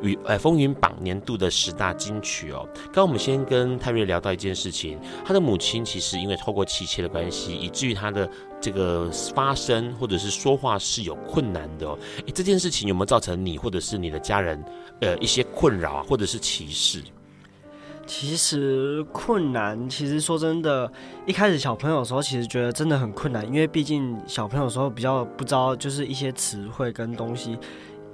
[0.00, 2.68] 与呃风云榜年度的十大金曲哦。
[2.84, 11.98] 刚刚我们先跟泰瑞聊到一件事情，他的母亲其实因为透过气切的关系，以至于他的这个发声或者是说话是有困难的哦。
[12.26, 14.64] 诶，这件事情有没有造成你或者是你的家人
[15.00, 17.02] 呃一些困扰啊，或者是歧视？
[18.06, 20.90] 其实困难，其实说真的，
[21.26, 27.58] 一开始小朋友的时候，其实觉得真的很困难，因为毕竟小朋友的时候比较不知道，就是一些词汇跟东西，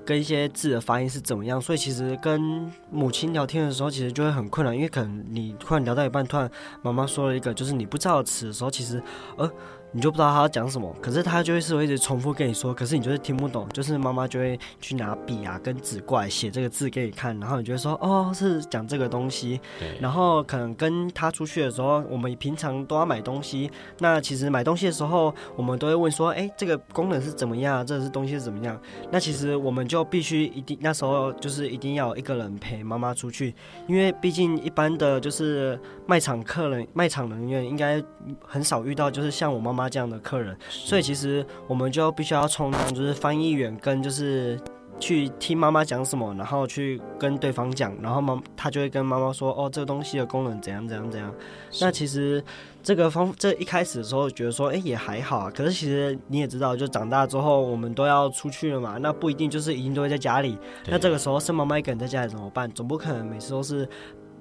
[0.05, 6.51] 跟一些字的发音是怎么样，所以其实跟母亲聊天的时候，其实就会很困难，因为可能你突然聊到一半，突然
[6.81, 9.03] 妈妈说了一个就是你不知道的词的时候，其实
[9.37, 9.51] 呃。
[9.95, 19.61] 你就不知道他要讲什么，可是他就会是会一直重复跟你说，可是你就是听不懂，就是妈妈就会去拿笔啊跟纸过来写这个字给你看，然后你就会说哦，是讲这个东西。
[19.79, 19.99] 对。
[20.01, 27.87] 然后可能跟他出去的时候，我们平常都要买东西，那其实买东西的时候，我们都会问说，哎，这个功能是怎么样？
[27.87, 28.81] 这个是东西是怎么样？
[29.11, 33.55] 那其实我们就必须一定那时候就是一定要一个人陪妈妈出去，
[33.87, 38.03] 因为毕竟一般的就是卖场客人、卖场人员应该
[38.41, 39.82] 很少遇到，就是像我妈妈。
[39.89, 44.61] 这样的客人，所以其实我们就必须要充当就是翻译员，跟就是
[45.01, 51.35] 去听妈妈讲什么，然后去跟对方讲，然后妈他就会跟妈妈说，哦，这个东西的功能怎样怎样怎样。
[51.81, 52.43] 那其实
[52.83, 55.51] 这个方这一开始的时候觉得说，哎，也还好啊。
[55.55, 60.57] 可是其实你也知道，就长大之后我们都要出去了嘛，那不一定就是一定都会在家里。
[60.87, 62.71] 那这个时候生妈妈一个人在家里怎么办？
[62.71, 63.89] 总不可能每次都是。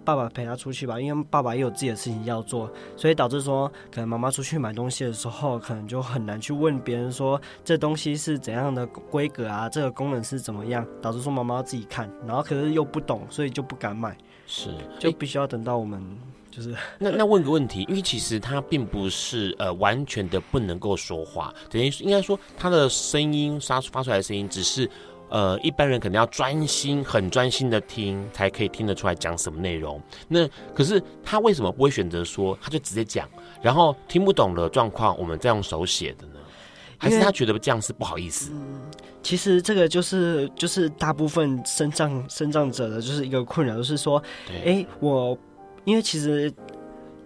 [0.04, 16.02] 爸爸陪他出去吧，因为爸爸也有自己的事情要做，所以导致说，可能妈妈出去买东西的时候，可能就很难去问别人说这东西是怎样的规格啊，这个功能是怎么样，导致说妈妈要自己看，然后可是又不懂，所以就不敢买，是，就必须要等到我们
[16.50, 24.90] 就是那那问个问题，因为其实他并不是呃完全的不能够说话，等于应该说他的声音发发出来的声音只是。
[25.32, 30.00] 呃，一般人可能要专心、很专心的听，才可以听得出来讲什么内容。
[30.28, 33.28] 那可是他为什么不会选择说，他就直接讲，
[33.62, 36.34] 然后听不懂的状况，我们再用手写的呢？
[36.98, 38.52] 还是他觉得这样是不好意思？
[38.54, 38.82] 嗯，
[39.24, 45.38] 其实这个就是就是大部分身障身障者的就是一个困扰，就是说，哎、欸，我
[45.86, 46.54] 因为其实。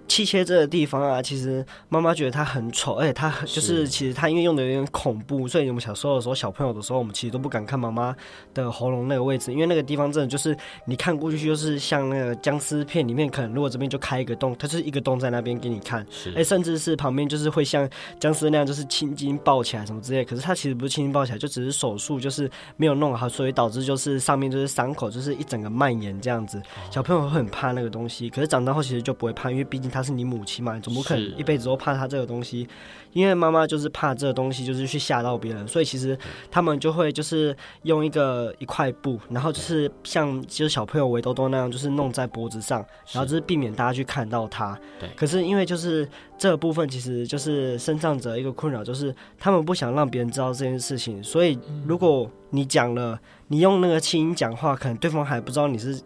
[0.07, 8.15] 气切这个地方啊，其实妈妈觉得它很丑，而且它就是其实它因为用的有点恐怖，所以我们小时候的时候，小朋友的时候，我们其实都不敢看妈妈
[8.53, 17.89] 的喉咙那个位置，因为那个地方真的就是你看过去就是像那个僵尸片里面，可能如果这边就开一个洞，它就是一个洞在那边给你看，哎，甚至是旁边就是会像
[18.19, 30.05] 僵尸那样，就是青筋抱起来什么之类，可是它其实不是青筋抱起来，就只是手术就是没有弄好，所以导致就是上面就是伤口就是一整个蔓延这样子，小朋友会很怕那个东西，可是长大后其实就不会怕，因为毕竟它。
[30.05, 32.67] 是你母亲嘛，你总不可能一辈子都怕她这个东西，
[33.11, 36.15] 因为妈妈就是怕这个东西，就是去吓到别人，所以其实
[36.51, 44.79] 他们就会就是用一个一块布，然后就是像就是小朋友围兜兜那样，就是弄在脖子上，然后就是避免大家去看到他。
[44.99, 45.09] 对。
[45.15, 55.99] 可是因为就是这个部分，其实就是身障者一个困扰，就是他们不想让别人知道这件事情，所以如果你讲了，你用那个轻音讲话，可能对方还不知道你是。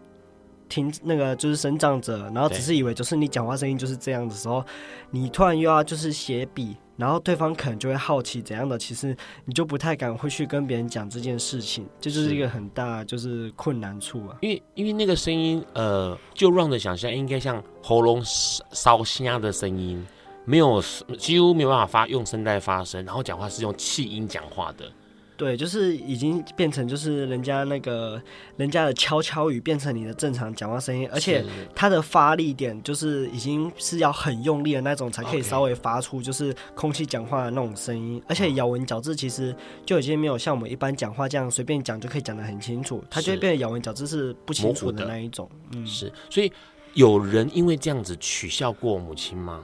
[0.70, 4.64] 听那个就是身障者，然后只是以为就是你讲话声音就是这样的时候，
[5.10, 14.38] 你突然又要就是写笔，然后对方可能就会好奇怎样的，其实你就不太敢会去跟别人讲这件事情，这就，是一个很大就是困难处啊。
[14.42, 20.06] 因为因为那个声音，呃，就让人想象应该像喉咙烧声的声音，
[20.46, 20.82] 没有
[21.18, 24.86] 几乎没有办法发用声带发声，然后讲话是用气音讲话的。
[25.40, 28.22] 对，就是已经变成就是人家那个
[28.58, 45.50] 人家的悄悄语变成你的正常讲话声音，而且它的发力点就是已经是要很用力的那种才可以稍微发出就是空气讲话的那种声音，而且咬文嚼字其实就已经没有像我们一般讲话这样随便讲就可以讲得很清楚，它就会变得咬文嚼字是不清楚的那一种。
[45.72, 46.52] 嗯，是，所以
[46.96, 49.64] 有人因为这样子取笑过母亲吗？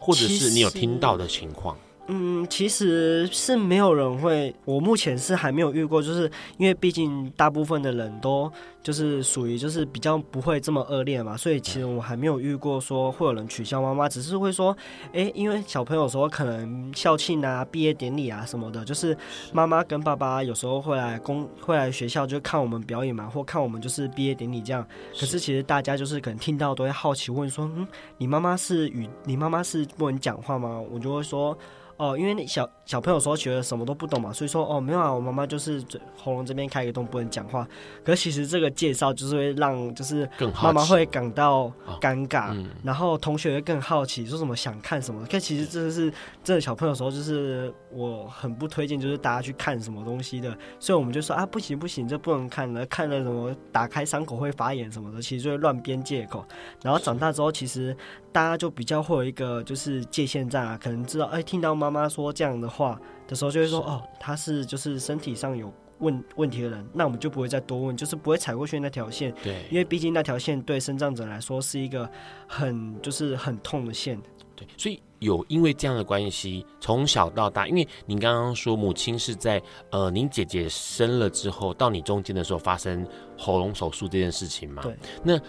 [0.00, 1.78] 或者是你有听到的情况？
[2.06, 14.76] 嗯，其实是没有人会，我目前是还没有遇过，就是因为毕竟大部分的人都就是属于就是比较不会这么恶劣嘛，所以其实我还没有遇过说会有人取笑妈妈，只是会说，
[15.14, 19.16] 哎，因为小朋友说可能校庆啊、毕业典礼啊什么的，就是
[19.50, 24.86] 妈妈跟爸爸有时候会来公会来学校就看我们表演嘛，或看我们就是毕业典礼这样。
[25.18, 27.88] 可是其实大家就是可能听到都会好奇问说，嗯，
[28.18, 30.78] 你妈妈是与你妈妈是不能讲话吗？
[30.92, 31.56] 我就会说。
[32.04, 37.66] 哦，因为那小小朋友时候觉得什么都不懂嘛，所以说哦没有啊，我妈妈就是嘴喉咙这边开一个洞不能讲话。
[38.04, 40.28] 可是其实这个介绍就是会让就是
[40.62, 45.24] 妈妈会感到尴尬，哦嗯、然后同学会更好奇说什么想看什么。
[45.26, 56.44] 可其实这是这个小朋友时候就是我很不推荐就是大家去看什么东西的，所以我们就说啊不行不行，这不能看了，看了什么打开伤口会发炎什么的，其实就会乱编借口。
[56.82, 57.96] 然后长大之后其实。
[58.34, 69.32] 大家就比较会有一个就是界限在啊，可能知道哎，听到妈妈说这样的话的时候，就会说哦，他是就是身体上有问问题的人，那我们就不会再多问，就是不会踩过去那条线。
[69.40, 72.10] 对，因为毕竟那条线对身障者来说是一个
[72.48, 74.20] 很就是很痛的线。
[74.56, 83.06] 对，所以有因为这样的关系，从小到大，因为您刚刚说母亲是在呃您姐姐生了之后到你中间的时候发生
[83.38, 84.82] 喉咙手术这件事情嘛？
[84.82, 85.40] 对，那。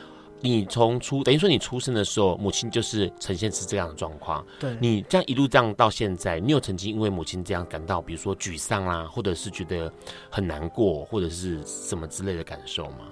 [0.42, 4.46] 你从出等于说你出生的时候，母亲就是呈现是这样的状况。
[4.60, 9.92] 对，你这样一路这样到现在，你有曾经因为母亲这样感到，比如说沮丧啦、啊，或者是觉得
[10.30, 13.12] 很难过，或者是什么之类的感受吗？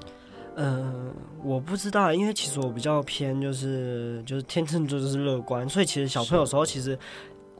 [0.55, 1.13] 嗯、呃，
[1.43, 6.97] 我不知道，因为其实我比较偏就是就是天秤座就是乐观，所以其实小朋友时候其实。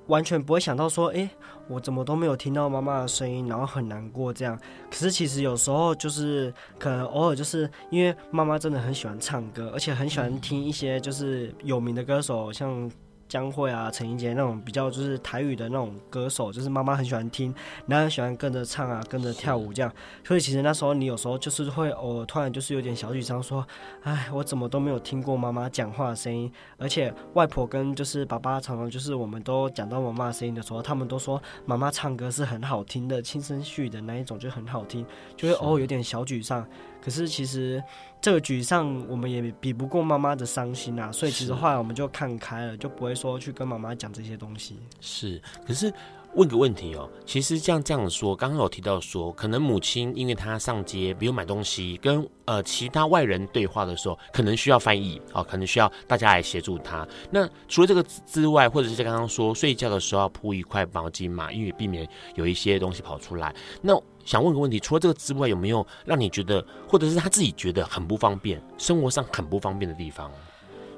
[0.08, 1.30] 完全不会想到说，哎、欸，
[1.68, 4.60] 我怎么都没有听到妈妈的声音，然后很难过这样。
[4.90, 12.92] 可是其实有时候就是可能偶尔就是因为妈妈真的很喜欢唱歌，而且很喜欢听一些就是有名的歌手，像。
[13.34, 17.52] 江蕙啊，陈英杰那种比较就是台语的那种歌手，就是妈妈很喜欢听，
[17.88, 19.92] 然后喜欢跟着唱啊，跟着跳舞这样。
[20.24, 23.66] 所以其实那时候你有时候就是会偶尔突然就是有点小沮丧，说，
[24.04, 26.52] 哎，我怎么都没有听过妈妈讲话的声音？
[26.78, 35.04] 而且外婆跟就是爸爸常常就是我们都讲到妈妈声音的时候，他们都说妈妈唱歌是很好听的，轻声细语的那一种就很好听，
[35.36, 36.64] 就会偶尔有点小沮丧。
[37.04, 37.84] 可是其实。
[38.22, 44.78] 这个沮丧，我们也比不过妈妈的伤心啊，所以其实后来我们就看开了，就不会说去跟妈妈讲这些东西。
[45.02, 45.94] 是，可是。
[46.36, 57.08] 问个问题哦，其实像这样说，刚刚有提到说，可能母亲因为她上街，比如买东西，跟呃其他外人对话的时候，可能需要翻译啊、哦，可能需要大家来协助她。
[57.30, 63.54] 那除了这个之外，或者是刚刚说睡觉的时候要铺一块毛巾嘛，因为避免有一些东西跑出来。
[63.80, 63.94] 那
[64.26, 70.32] 想问个问题，除了这个之外，有没有让你觉得，或者是他自己觉得很不方便，生活上很不方便的地方？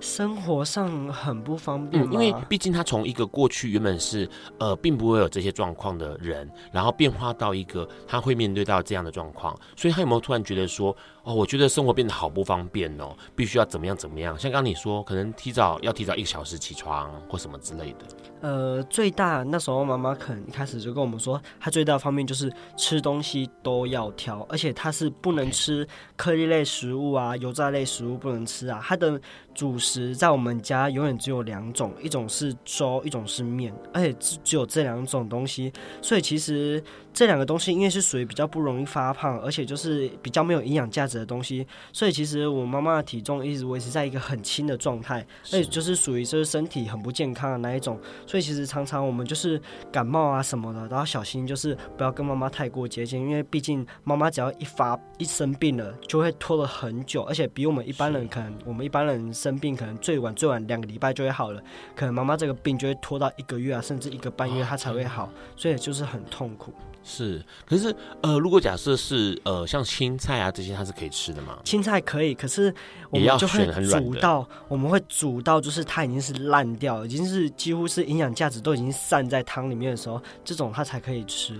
[0.02, 10.96] 生活上很不方便，嗯，因为毕竟他从一个过去原本是呃并不会有这些状况的人，然后变化到一个他会面对到这样的状况，所以他有没有突然觉得说？
[11.24, 14.38] 哦，我觉得生活变得好不方便哦，必须要怎么样怎么样？
[14.38, 18.06] 像刚刚你说，可能提早要提早一个小时起床或什么之类的。
[18.46, 28.80] 呃，最大那时候妈妈可能一开始就跟我们说，她最大的方面就是吃东西都要挑，而且她是不能吃颗粒类食物啊，油炸类食物不能吃啊。
[28.86, 29.20] 她的
[29.56, 35.72] 主食在我们家永远只有两种，一种是粥，一种是面，而且只只有这两种东西。
[36.02, 36.84] 所以其实
[37.14, 47.98] 这两个东西因为是属于比较不容易发胖，而且就是比较没有营养价值的东西，所以其实我妈妈的体重一直维持在一个很轻的状态，而且就是属于就是身体很不健康的那一种，
[48.28, 61.62] 所以其实常常我们就是感冒啊什么的，都要小心，就是不要跟妈妈太过接近，因为毕竟妈妈只要一发一生病了，就会拖了很久，而且比我们一般人可能，我们一般人生病可能最晚最晚两个礼拜就会好了，
[61.96, 66.74] 可能妈妈这个病就会拖到一个月啊，甚至一个半月她才会好，所以就是很痛苦。
[67.08, 71.60] 是，可是呃，如果假设是呃，像青菜啊这些，它是可以吃的吗？
[71.64, 72.74] 青菜可以，可是
[73.12, 81.56] 我们就会煮到，我们会煮到就是它已经是烂掉，已经是几乎是营养价值都已经散在汤里面的时候，这种它才可以吃。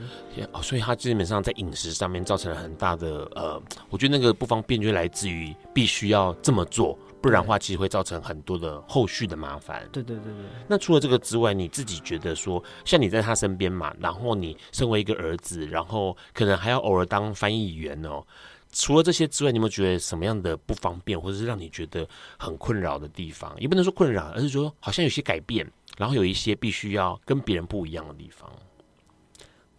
[0.52, 3.62] 哦，所以它基本上在饮食上面造成了很大的呃，
[3.92, 6.98] 我觉得那个不方便就来自于必须要这么做。
[7.26, 9.82] 不然的话，其实会造成很多的后续的麻烦。
[9.92, 10.44] 对对对对。
[10.68, 18.24] 那除了这个之外，你自己觉得说，像你在他身边嘛，然后你身为一个儿子，然后可能还要偶尔当翻译员哦。
[18.72, 22.08] 除了这些之外，你有没有觉得什么样的不方便，或者是让你觉得
[22.38, 23.52] 很困扰的地方？
[23.60, 25.68] 也不能说困扰，而是说好像有些改变，
[25.98, 28.48] 然后有一些必须要跟别人不一样的地方，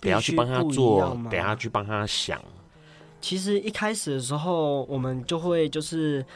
[0.01, 2.43] 得要去帮他做，得要去帮他想。
[3.21, 6.27] 其实一开始的时候，我们就会就是。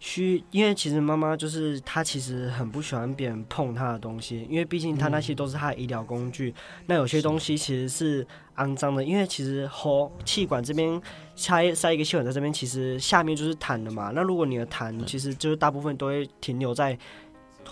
[0.00, 6.50] 需，因为其实妈妈就是她，其实很不喜欢别人碰她的东西，因为毕竟她那些都是她的医疗工具。
[6.50, 8.26] 嗯、那有些东西其实是
[8.56, 11.00] 肮脏的，因为其实喉气管这边
[11.36, 14.10] 塞塞一个气管在这边，其实下面就是痰的嘛。
[14.14, 16.98] 那如果你的痰，其实就是大部分都会停留在。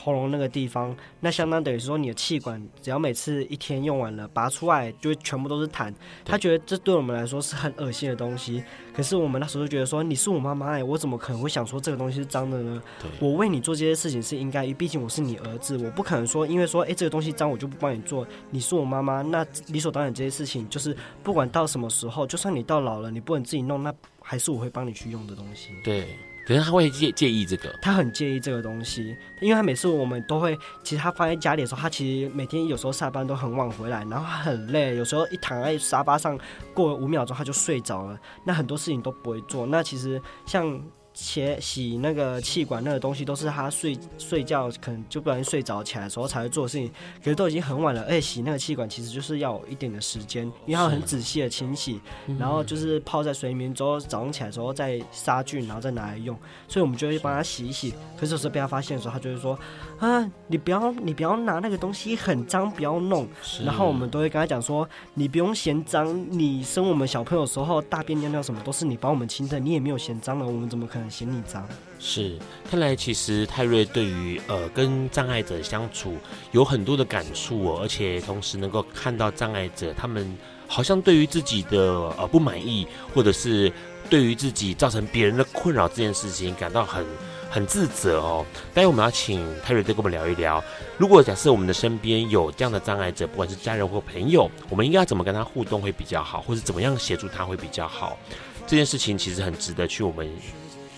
[0.01, 5.93] 喉咙那个地方，那相当等于说你的气管，只要每次一天用完了，拔出来就会全部都是痰。
[6.25, 8.63] 他觉得这对我们来说是很恶心的东西，
[8.95, 12.81] 可是我们那时候就觉得说，你是我妈妈哎，我怎么可能会想说这个东西是脏的呢？
[13.19, 18.25] 我为你做这些事情是应该，毕竟我是你儿子，我不可能说因为说哎这个东西脏我就不帮你做。
[18.51, 23.93] 你是我妈妈，那理所当然这些事情就是不管到什么时候，就算你到老了你不能自己弄，那
[24.23, 25.71] 还是我会帮你去用的东西。
[25.83, 26.07] 对。
[26.49, 36.39] 可是他会介介意这个，他很介意这个东西，因为他每次我们都会，其实他放在家里的时候，他其实每天有时候下班都很晚回来，然后很累，有时候一躺在沙发上，
[36.73, 39.67] 过了五秒钟他就睡着了，那很多事情都不会做。
[39.67, 40.83] 那其实像
[41.21, 46.89] 且洗那个气管那个东西，都是他睡睡觉可能就不小心睡着起来的时候才会做的事情。
[47.19, 52.01] 可是都已经很晚了，而且洗那个气管其实就是要一点的时间，因为他很仔细的清洗，
[52.39, 56.39] 然后就是泡在水里面之后，早上起来的时候再杀菌，然后再拿来用。
[56.69, 57.93] 所以我们就会帮他洗一洗。
[58.17, 59.59] 可是有时候被他发现的时候，他就会说
[59.99, 63.29] ：“啊，你不要你不要拿那个东西，很脏，不要弄。”
[63.65, 71.67] 然后我们都会跟他讲说：“你不用嫌脏，你生我们小朋友的时候大便尿尿什么都是你帮我们清的，你也没有嫌脏了，我们怎么可能？”嫌你脏
[71.99, 72.39] 是，
[72.71, 76.15] 看来其实泰瑞对于呃跟障碍者相处
[76.53, 80.33] 有很多的感触哦，而且同时能够看到障碍者他们
[80.69, 83.73] 好像对于自己的呃不满意，或者是
[84.09, 87.05] 对于自己造成别人的困扰这件事情感到很
[87.51, 88.45] 很自责哦。
[88.75, 90.63] 待会我们要请泰瑞再跟我们聊一聊，
[90.97, 98.19] 如果假设我们的身边有这样的障碍者，不管是家人或朋友，我们应该要怎么跟他互动会比较好，或者怎么样协助他会比较好？
[98.67, 100.29] 这件事情其实很值得去我们。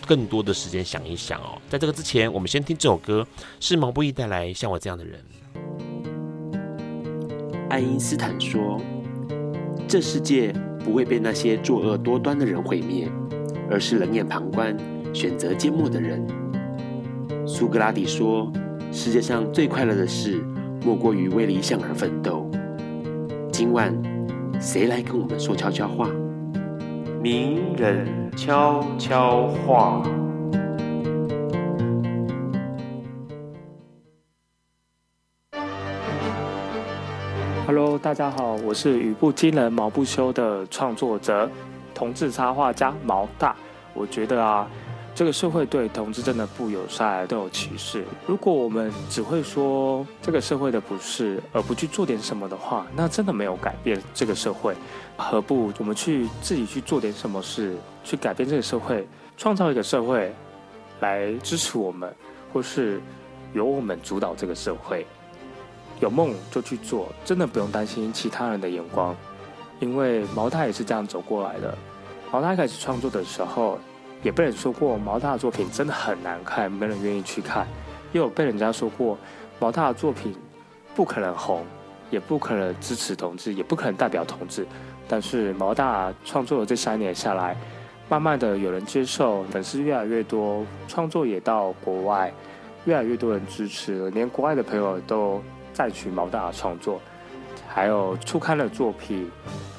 [0.07, 3.25] 更多的时间想一想哦，在这个之前，我们先听这首歌，
[3.61, 5.23] 是毛不易带来《像我这样的人》。
[7.69, 8.81] 爱因斯坦说
[9.87, 10.53] ：“这世界
[10.85, 13.09] 不会被那些作恶多端的人毁灭，
[13.71, 14.77] 而是冷眼旁观、
[15.15, 16.27] 选择缄默的人。”
[17.47, 18.51] 苏格拉底说
[18.93, 20.43] ：“世界上最快乐的事，
[20.85, 22.49] 莫过于为理想而奋斗。”
[23.51, 23.95] 今晚，
[24.61, 26.09] 谁来跟我们说悄悄话？
[27.21, 30.03] 名人悄悄话。
[37.67, 41.51] Hello，大家好，我是语不惊人毛不休的创作者，
[41.95, 43.57] 同志插画家毛大。
[43.95, 44.69] 我觉得啊。
[45.21, 48.07] 这个社会对同志真的不友善，都有歧视。
[48.27, 54.75] 如果我们只会说这个社会的不是，而不去做点什么的话，那真的没有改变这个社会。
[55.19, 59.07] 何不我们去自己去做点什么事，去改变这个社会，
[59.37, 60.35] 创造一个社会
[61.01, 62.11] 来支持我们，
[62.51, 62.99] 或是
[63.53, 65.07] 由我们主导这个社会。
[66.01, 69.15] 有梦就去做，真的不用担心其他人的眼光，
[69.81, 71.77] 因为毛大也是这样走过来的。
[72.33, 73.79] 毛大开始创作的时候。
[74.23, 77.65] 也被人说过毛大的作品真的很难看，没人愿意去看；
[78.13, 79.19] 也有被人家说过
[79.59, 80.35] 毛大的作品
[80.95, 81.65] 不可能红，
[82.11, 84.67] 也不可能支持同志，也不可能代表同志。
[85.09, 87.57] 但是毛大创作了这三年下来，
[88.09, 92.33] 慢慢的有人接受，粉丝越来越多，创作也到国外，
[92.85, 95.43] 越来越多人支持，连国外的朋友都
[95.73, 97.01] 赞许毛大的创作，
[97.67, 99.31] 还有出刊的作品。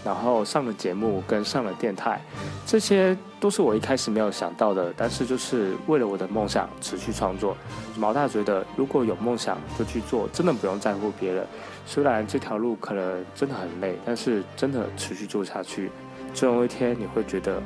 [0.04, 2.20] 然后上了节目，跟上了电台，
[2.66, 4.94] 这些都是我一开始没有想到的。
[4.96, 7.58] 但是就是为了我的梦想持续创作。
[7.98, 11.46] 毛大觉得，如果有梦想就去做，真的不用在乎别人。
[11.86, 15.92] 虽然这条路可能真的很累，但是真的持续做下去，
[16.34, 17.62] 总有一天你会觉得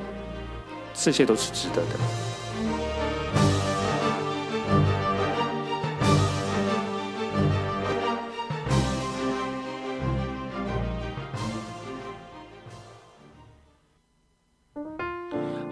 [0.95, 2.84] 这些都是值得的。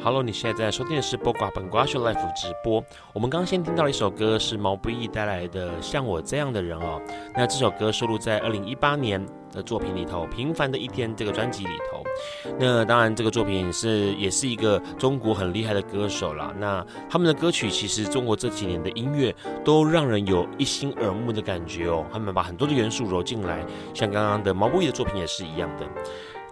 [0.04, 2.84] Hello，你现在在收听的是播瓜本瓜秀 Life 直播。
[3.14, 7.02] 我们刚先听到了一首歌，是毛不易带来的《像我这样的人》哦。
[7.34, 12.04] 那这首歌收录在二零一八年的作品里头，《平凡的一天》这个专辑里头。
[12.60, 16.54] 那当然，这个作品是也是一个中国很厉害的歌手啦。
[16.60, 19.34] 那他们的歌曲其实中国这几年的音乐
[19.64, 22.06] 都让人有一新耳目的感觉哦。
[22.12, 25.88] 他们把很多的元素揉进来，像刚刚的毛不易的作品也是一样的。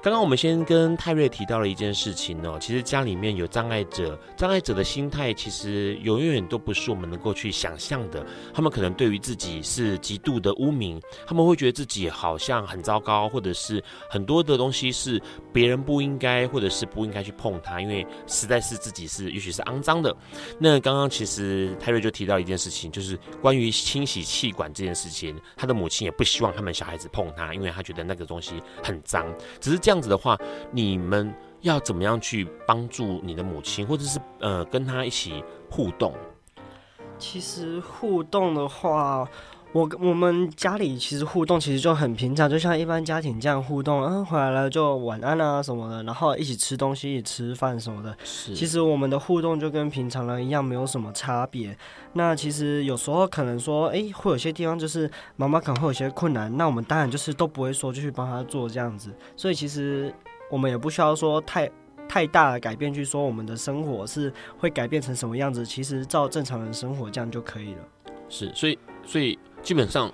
[0.04, 8.26] 刚刚我们先跟泰瑞提到了一件事情哦，其实家里面有障碍者，障碍者的心态其实永远都不是我们能够去想象的。
[8.52, 13.80] 他们可能对于自己是极度的污名，他们会觉得自己好像很糟糕，或者是
[14.10, 15.22] 很多的东西是
[15.54, 20.12] 别人不应该，或者是不应该去碰它，因为实在是自己是也许是肮脏的。
[20.58, 29.91] 那刚刚其实泰瑞就提到一件事情，就是关于清洗气管这件事情，他的母亲也不希望他们小孩子碰它，因为他觉得那个东西很脏，只是这样。
[29.92, 30.40] 这样子的话，
[30.72, 36.14] 你们要怎么样去帮助你的母亲，或者是呃跟她一起互动？
[37.18, 39.28] 其实互动的话，
[39.74, 48.14] 我我们家里其实互动其实就很平常，就像一般家庭这样互动，嗯，回来了就晚安啊什么的，然后一起吃东西、一起吃饭什么的。
[48.22, 51.74] 是，其实我们的互动就跟平常人一样，没有什么差别。
[52.12, 59.10] 那其实有时候可能说，哎、欸，会有些地方就是妈妈可能会有些困难，那我们当然就是都不会说就去帮她做这样子。
[59.38, 60.14] 所以其实
[60.50, 61.72] 我们也不需要说太
[62.10, 65.66] 太大的改变，去说我们的生活是会改变成什么样子。
[65.66, 67.88] 其实照正常人生活这样就可以了。
[68.28, 69.40] 是，所以所以。
[69.64, 70.12] 基本上，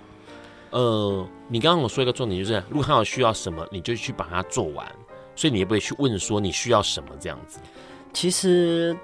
[0.71, 4.85] 呃，你刚刚我说一个重点，就是如果他有需要什么，你就去把它做完，
[5.35, 7.59] 所以你也不会去问说你需要什么这样子。
[8.13, 8.97] 其实，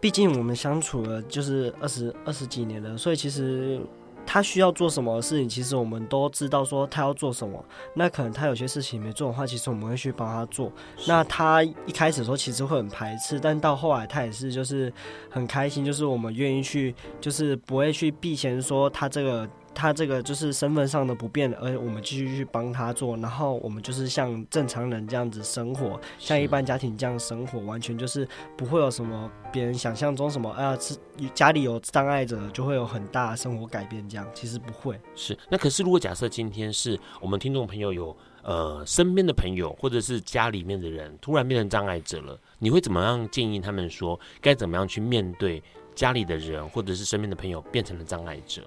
[0.00, 3.80] 毕毕竟我们相处了就是二十二十几年了，所以其实。
[4.28, 6.64] 他需要做什么事情，其实我们都知道。
[6.64, 7.64] 说他要做什么，
[7.94, 10.72] 那可能他有些事情没做的话，其实我们会去帮他做。
[11.06, 14.92] 那他一开始的时候其实会很排斥，但到后来他也是就是
[15.30, 19.48] 很开心，就是我们愿意去，就是不会去避嫌说他这个。
[19.76, 30.96] 他这个就是身份上的不便，而我们继续去帮他做，然后我们就是像正常人这样子生活，像一般家庭这样生活，完全就是不会有什么别人想象中什么啊，是
[31.34, 34.98] 家里有障碍者就会有很大生活改变这样，其实不会。
[35.14, 45.62] 是，那可是如果假设今天是我们听众朋友有呃身边的朋友或者是家里面的人突然变成障碍者了，你会怎么样建议他们说该怎么样去面对
[45.94, 48.66] 家里的人或者是身边的朋友变成了障碍者？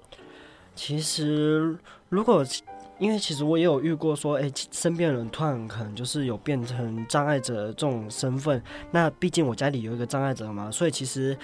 [0.82, 1.76] 其实，
[2.08, 2.42] 如果
[2.98, 8.62] 因为其实我也有遇过说，哎，身边人突然可能就是有变成障碍者这种身份。
[8.90, 11.36] 那毕竟我家里有一个障碍者嘛，所以其实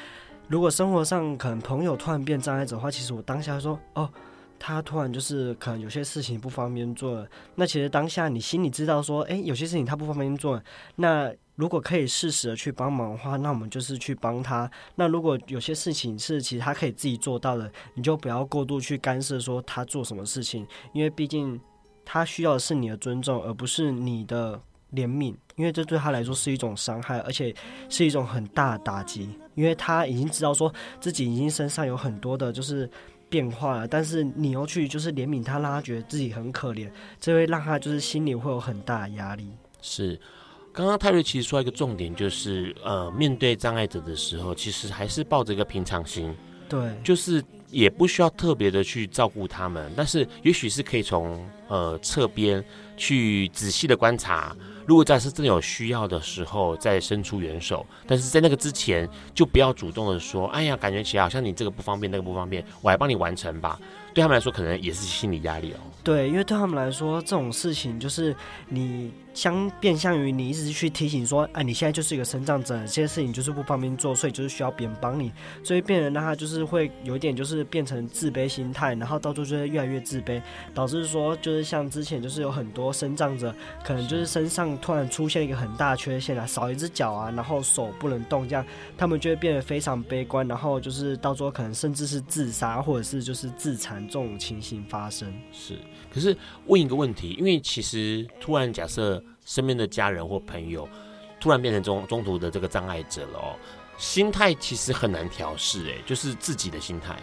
[0.49, 4.11] 如果生活上可能朋友突然变障碍者的话，其实我当下说，哦，
[4.59, 7.27] 他突然就是可能有些事情不方便做。
[7.57, 10.59] 那其实当下你心里知道说，哎，有些事情他不方便做，
[10.95, 11.31] 那。
[11.57, 14.71] 如果可以适时的去帮忙的话，那我们就是去帮他。
[14.95, 21.59] 那如果有些事情是其实他可以自己做到的，你就不要过度去干涉说他做什么事情，因为毕竟
[22.05, 24.61] 他需要的是你的尊重，而不是你的
[24.93, 27.55] 怜悯，因为这对他来说是一种伤害，而且
[27.89, 32.89] 是一种很大的打击，因为他已经知道说自己已经身上有很多的就是
[33.31, 39.51] 变化了，但是你又去就是怜悯他，让他觉得自己很可怜，这会让他就是心里会有很大的压力。
[39.81, 40.21] 是。
[40.77, 46.37] 刚刚泰瑞其实说一个重点，就是呃，面对障碍者的时候，其实还是抱着一个平常心，
[46.69, 52.63] 对，就是也不需要特别的去照顾他们，但是也许是可以从呃侧边
[52.95, 54.55] 去仔细的观察，
[54.85, 63.81] 如果在是真的有需要的时候再伸出援手，但是在那个之前就不要主动的说，哎呀，感觉起来好像你这个不方便，那个不方便，我来帮你完成吧。
[64.13, 65.81] 对他们来说，可能也是心理压力哦。
[66.05, 68.37] 对，因为对他们来说，这种事情就是
[68.69, 75.31] 你相变相于你一直去提醒说，哎，你现在就是一个生长者，这些事情就是不方便做，所以就是需要别人帮你，
[75.63, 80.41] 所以变成让他就是会有一点就是变成自卑心态，然后到最后就会越来越自卑，
[80.73, 88.65] 导致说就是像之前就是有很多生长者，可能就是身上突然出现一个很大的缺陷啊，少一只脚啊，然后手不能动，这样
[88.97, 93.97] 他们就会变得非常悲观，然后就是到最后可能甚至是自杀或者是就是自残。
[94.07, 95.77] 这种情形发生是，
[96.09, 96.35] 可是
[96.67, 100.87] 问一个问题，因为其实突然假设身边的家人或朋友
[101.41, 103.57] 突然变成中中途的这个障碍者了哦，
[103.97, 107.17] 心态其实很难调试，哎，就是自己的心态。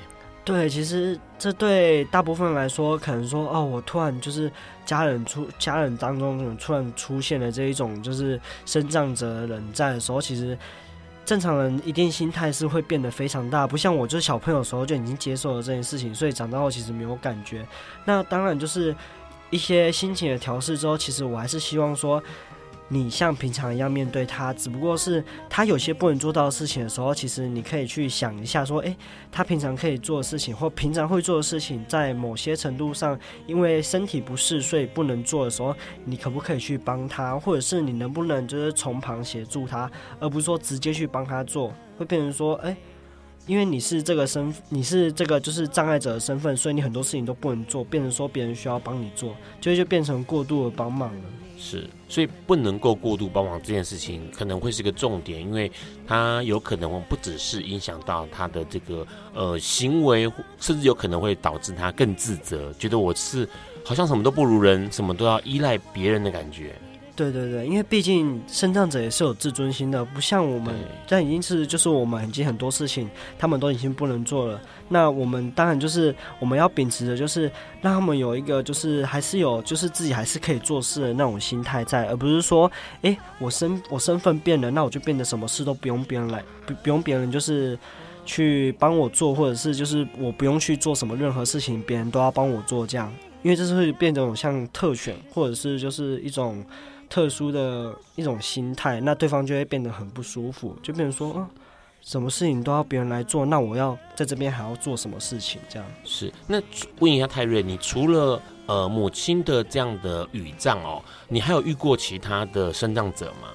[0.44, 4.52] 对，其实这对大部分来说，可能说哦，我突然就是
[4.86, 10.58] 家人出家人当中突然出现了这一种就是身障者的人在的时候，其实。
[11.26, 17.66] 正常人一定心态是会变得非常大，不像我就是小朋友时候就已经接受了这件事情，所以长大后其实没有感觉。
[18.04, 18.94] 那当然就是
[19.54, 22.22] 一些心情的调试之后，其实我还是希望说。
[22.90, 28.96] 你像平常一样面对他，只不过是他有些不能做到的事情的时候，其实你可以去想一下，说，诶，
[29.32, 35.74] 他平常可以做的事情，或平常会做的事情，在某些程度上，因为身体不适，所以不能做的时候，
[36.06, 39.90] 你可不可以去帮他，或者是你能不能就是从旁协助他，
[40.20, 42.76] 而不是说直接去帮他做，会变成说，诶。
[43.46, 51.24] 因为你是这个身，你是这个就是障碍者的身份，所以你很多事情都不能做，变成说别人需要帮你做，就就变成过度的帮忙了。
[51.58, 55.72] 是，所以不能够过度帮忙这件事情可能会是个重点，因为
[56.08, 60.30] 他有可能不只是影响到他的这个呃行为，
[60.60, 63.48] 甚至有可能会导致他更自责，觉得我是
[63.84, 66.76] 好像什么都不如人，什么都要依赖别人的感觉。
[67.16, 70.74] 对对对，因为毕竟身障者也是有自尊心的，不像我们，
[71.08, 73.08] 但已经是就是我们已经很多事情
[73.38, 74.60] 他们都已经不能做了。
[74.90, 77.44] 那我们当然就是我们要秉持的，就是
[77.82, 82.72] 让他们有一个就是还是有就是自己还是可以做事的那种心态在，而不是说，
[83.04, 87.78] 哎，我身我身份变了，那我就变得什么事都不用别人来，不不用别人就是
[88.26, 96.66] 去帮我做，或者是就是我不用去做什么任何事情，别人都要帮我做这样，因为这是会变成像特权，或者是就是一种。
[97.14, 101.48] 特殊的一种心态，那对方就会变得很不舒服，就变成说，嗯，
[102.02, 105.62] 什么事情都要别人来做，那我要在这边还要做什么事情？
[105.70, 106.34] 这样是。
[106.48, 106.60] 那
[106.98, 113.48] 问一下泰瑞，你除了呃母亲的这样的语障哦，你还有遇过其他的生障者吗？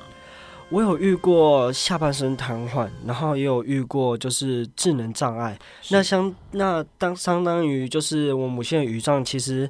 [0.70, 5.58] 我有遇过下半身瘫痪，然后也有遇过就是智能障碍。
[5.90, 9.68] 那相那当相当于就是我母亲的语障，其实。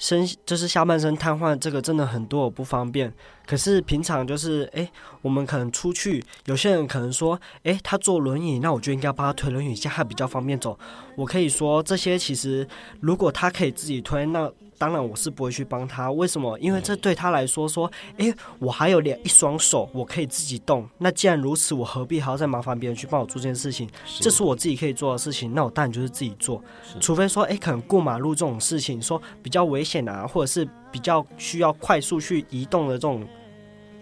[0.00, 3.12] 身就是下半身瘫痪，这个真的很多我不方便。
[3.50, 4.92] 可是平常就是，哎、欸，
[5.22, 7.34] 我们可能出去，有些人可能说，
[7.64, 10.78] 哎、欸，他坐轮椅，那我就应该帮他推轮椅，这样他比较方便走。
[11.16, 12.64] 我可以说，这些其实
[13.00, 14.48] 如果他可以自己推，那。
[14.78, 16.10] 当然，我是不会去帮他。
[16.10, 16.58] 为什么？
[16.58, 20.88] 因为这对他来说，说，诶，我还有两一双手，我可以自己动。
[20.96, 23.86] 那既然如此，我何必还要再麻烦别人去帮我做这件事情？
[24.20, 26.64] 这是我自己可以做的事情，那我当然就是自己做。
[26.98, 33.28] 除非说，诶，可能过马路这种事情，说比较危险啊，或者是比较需要快速去移动的这种。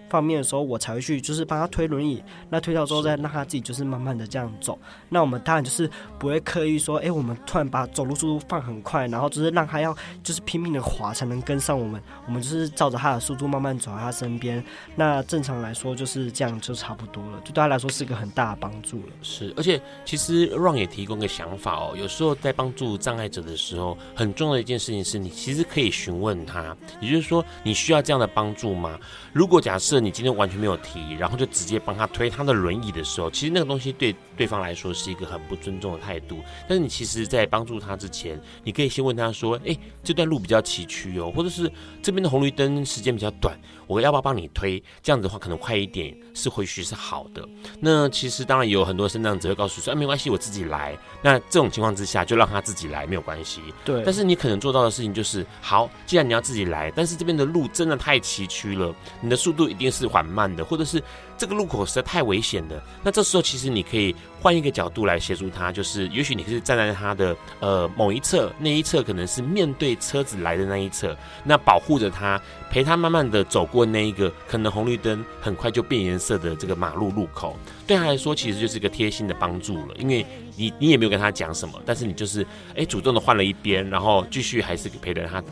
[0.09, 2.23] 方面的时候，我才会去，就是帮他推轮椅。
[2.51, 4.79] 那推到之后，再让他自己就是慢慢的这样走。
[5.09, 12.03] 那我们当然就是不会刻意说，哎、欸，我们突然把走路速度放很快，然后就是让他要就是拼命的滑才能跟上我们。
[12.27, 14.63] 我们就是照着他的速度慢慢走在他身边。
[14.97, 19.13] 那正常来说就是这样就差不多了，就对他来说是一个很大的帮助了。
[19.23, 28.99] 是，而且其实 Ron 也提供个想法哦，有时候在帮助障碍者的时候，很重要的一件事情是你其实可以询问他，也就是说你需要这样的帮助吗？
[29.33, 36.38] 如果假设你今天完全没有提，然后就直接帮他推他的轮椅的时候，其实那个东西对对方来说是一个很不尊重的态度。
[36.68, 41.70] 但是你其实，在帮助他之前，你可以先问他说：“诶，这段路比较崎岖哦，或者是
[42.03, 43.59] 这边的红绿灯时间比较短，
[43.89, 44.80] 我要不要帮你推？
[45.03, 47.45] 这样子的话，可能快一点是或许是好的。”
[47.80, 53.61] 那其实当然也有很多生长者会告诉说：“啊，没关系，我自己来。”那这种情况之下，就让他自己来没有关系。
[53.84, 54.03] 对。
[54.05, 61.03] 但是你可能做到的事情就是：好，既然你要自己来，但是这边的路真的太崎岖了，你的速度一定是缓慢的，或者是
[61.39, 62.82] 这个路口实在太危险的。
[63.03, 77.57] 那这时候其实你可以换一个角度来协助他，就是也许你是站在他的呃某一侧，那一侧可能是面对车子来的那一侧，那保护着他，陪他慢慢的走过那一个可能红绿灯很快就变颜色的这个马路路口。
[77.86, 80.26] 对他来说，其实就是一个贴心的帮助了，因为
[80.57, 82.45] 你你也没有跟他讲什么，但是你就是
[82.76, 85.43] 哎主动的换了一边，然后继续还是陪着他。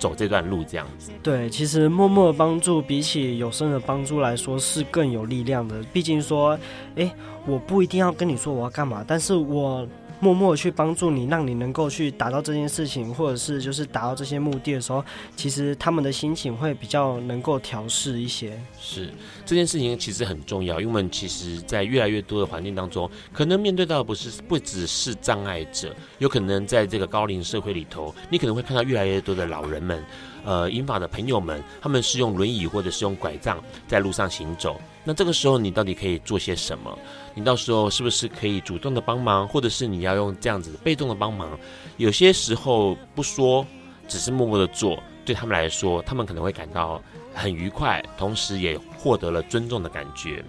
[0.00, 5.80] 走这段路这样子，对，其实默默的帮助比起有声的帮助来说是更有力量的。
[5.92, 6.58] 毕竟说，
[6.96, 7.12] 诶，
[7.46, 9.86] 我不一定要跟你说我要干嘛，但是我。
[10.20, 15.02] 默默去帮助你，让你能够去达到这件事情，或者是就是达到这些目的的时候，
[15.34, 18.56] 其实他们的心情会比较能够调试一些。
[18.78, 19.08] 是
[19.46, 30.04] 这件事情其实很重要，因为我们其实，在越来越多的环境当中，可能面对到的不是不只是障碍者，有可能在这个高龄社会里头，你可能会看到越来越多的老人们。
[30.50, 34.80] 呃，英法的朋友们，他们是用轮椅或者是用拐杖在路上行走。
[35.04, 36.98] 那这个时候，你到底可以做些什么？
[37.36, 41.56] 你到时候是不是可以主动的帮忙，或者是你要用这样子被动的帮忙？
[41.98, 43.64] 有些时候不说，
[44.08, 47.00] 只是默默的做，对他们来说，他们可能会感到
[47.32, 50.44] 很愉快，同时也获得了尊重的感觉。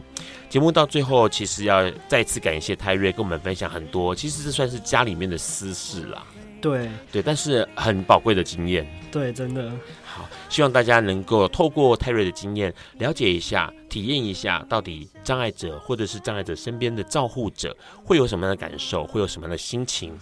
[0.50, 6.24] 节目到最后，其实要再次感谢泰瑞跟我们分享很多，其实这算是家里面的私事啦。
[6.62, 8.88] 对对，但是很宝贵的经验。
[9.12, 9.70] 对，真的
[10.06, 20.14] 好，希望大家能够透过泰瑞的经验，了解一下、体验一下，到底障碍者或者是障碍者身边的照护者会有什么样的感受，会有什么样的心情。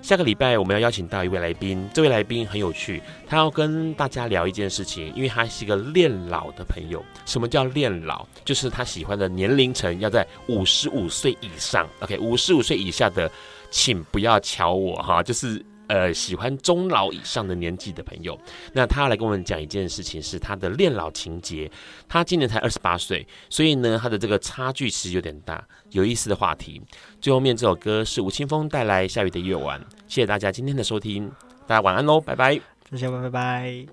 [0.00, 7.04] 下个礼拜我们要邀请到一位来宾，这位来宾很有趣，他要跟大家聊一件事情，因为他是一个恋老的朋友。
[7.26, 8.26] 什么叫恋老？
[8.44, 11.86] 就是他喜欢的年龄层要在五十五岁以上。
[12.00, 13.30] OK，五十五岁以下的，
[13.70, 15.62] 请不要瞧我哈，就是。
[15.90, 18.38] 呃，喜欢中老以上的年纪的朋友，
[18.72, 21.68] 那他要来跟我们讲一件事情，是他的恋老情结。
[22.08, 25.66] 他今年才二十八岁，所以呢，他的这个差距其实有点大。
[25.90, 26.80] 有意思的话题，
[27.20, 29.80] 最后面这首歌是吴青峰带来《下雨的夜晚》。
[30.06, 31.28] 谢谢大家今天的收听，
[31.66, 33.84] 大家晚安喽，拜拜，再见，拜拜。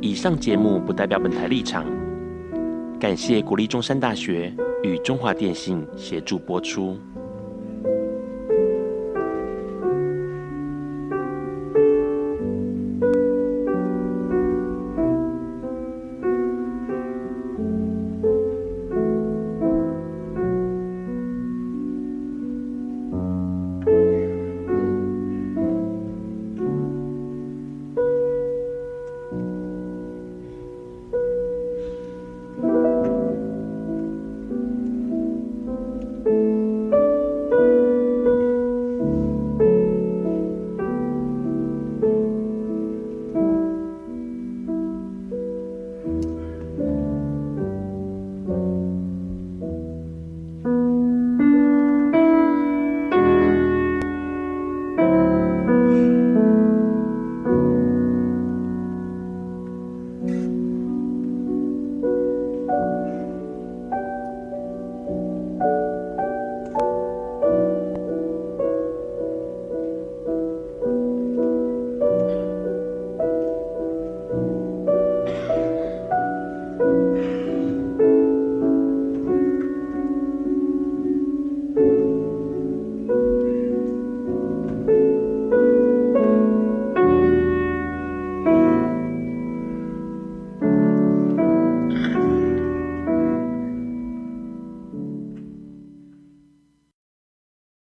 [0.00, 1.84] 以上节目不代表本台立场。
[3.00, 6.98] 感谢国立中山大学与中华电信协助播出。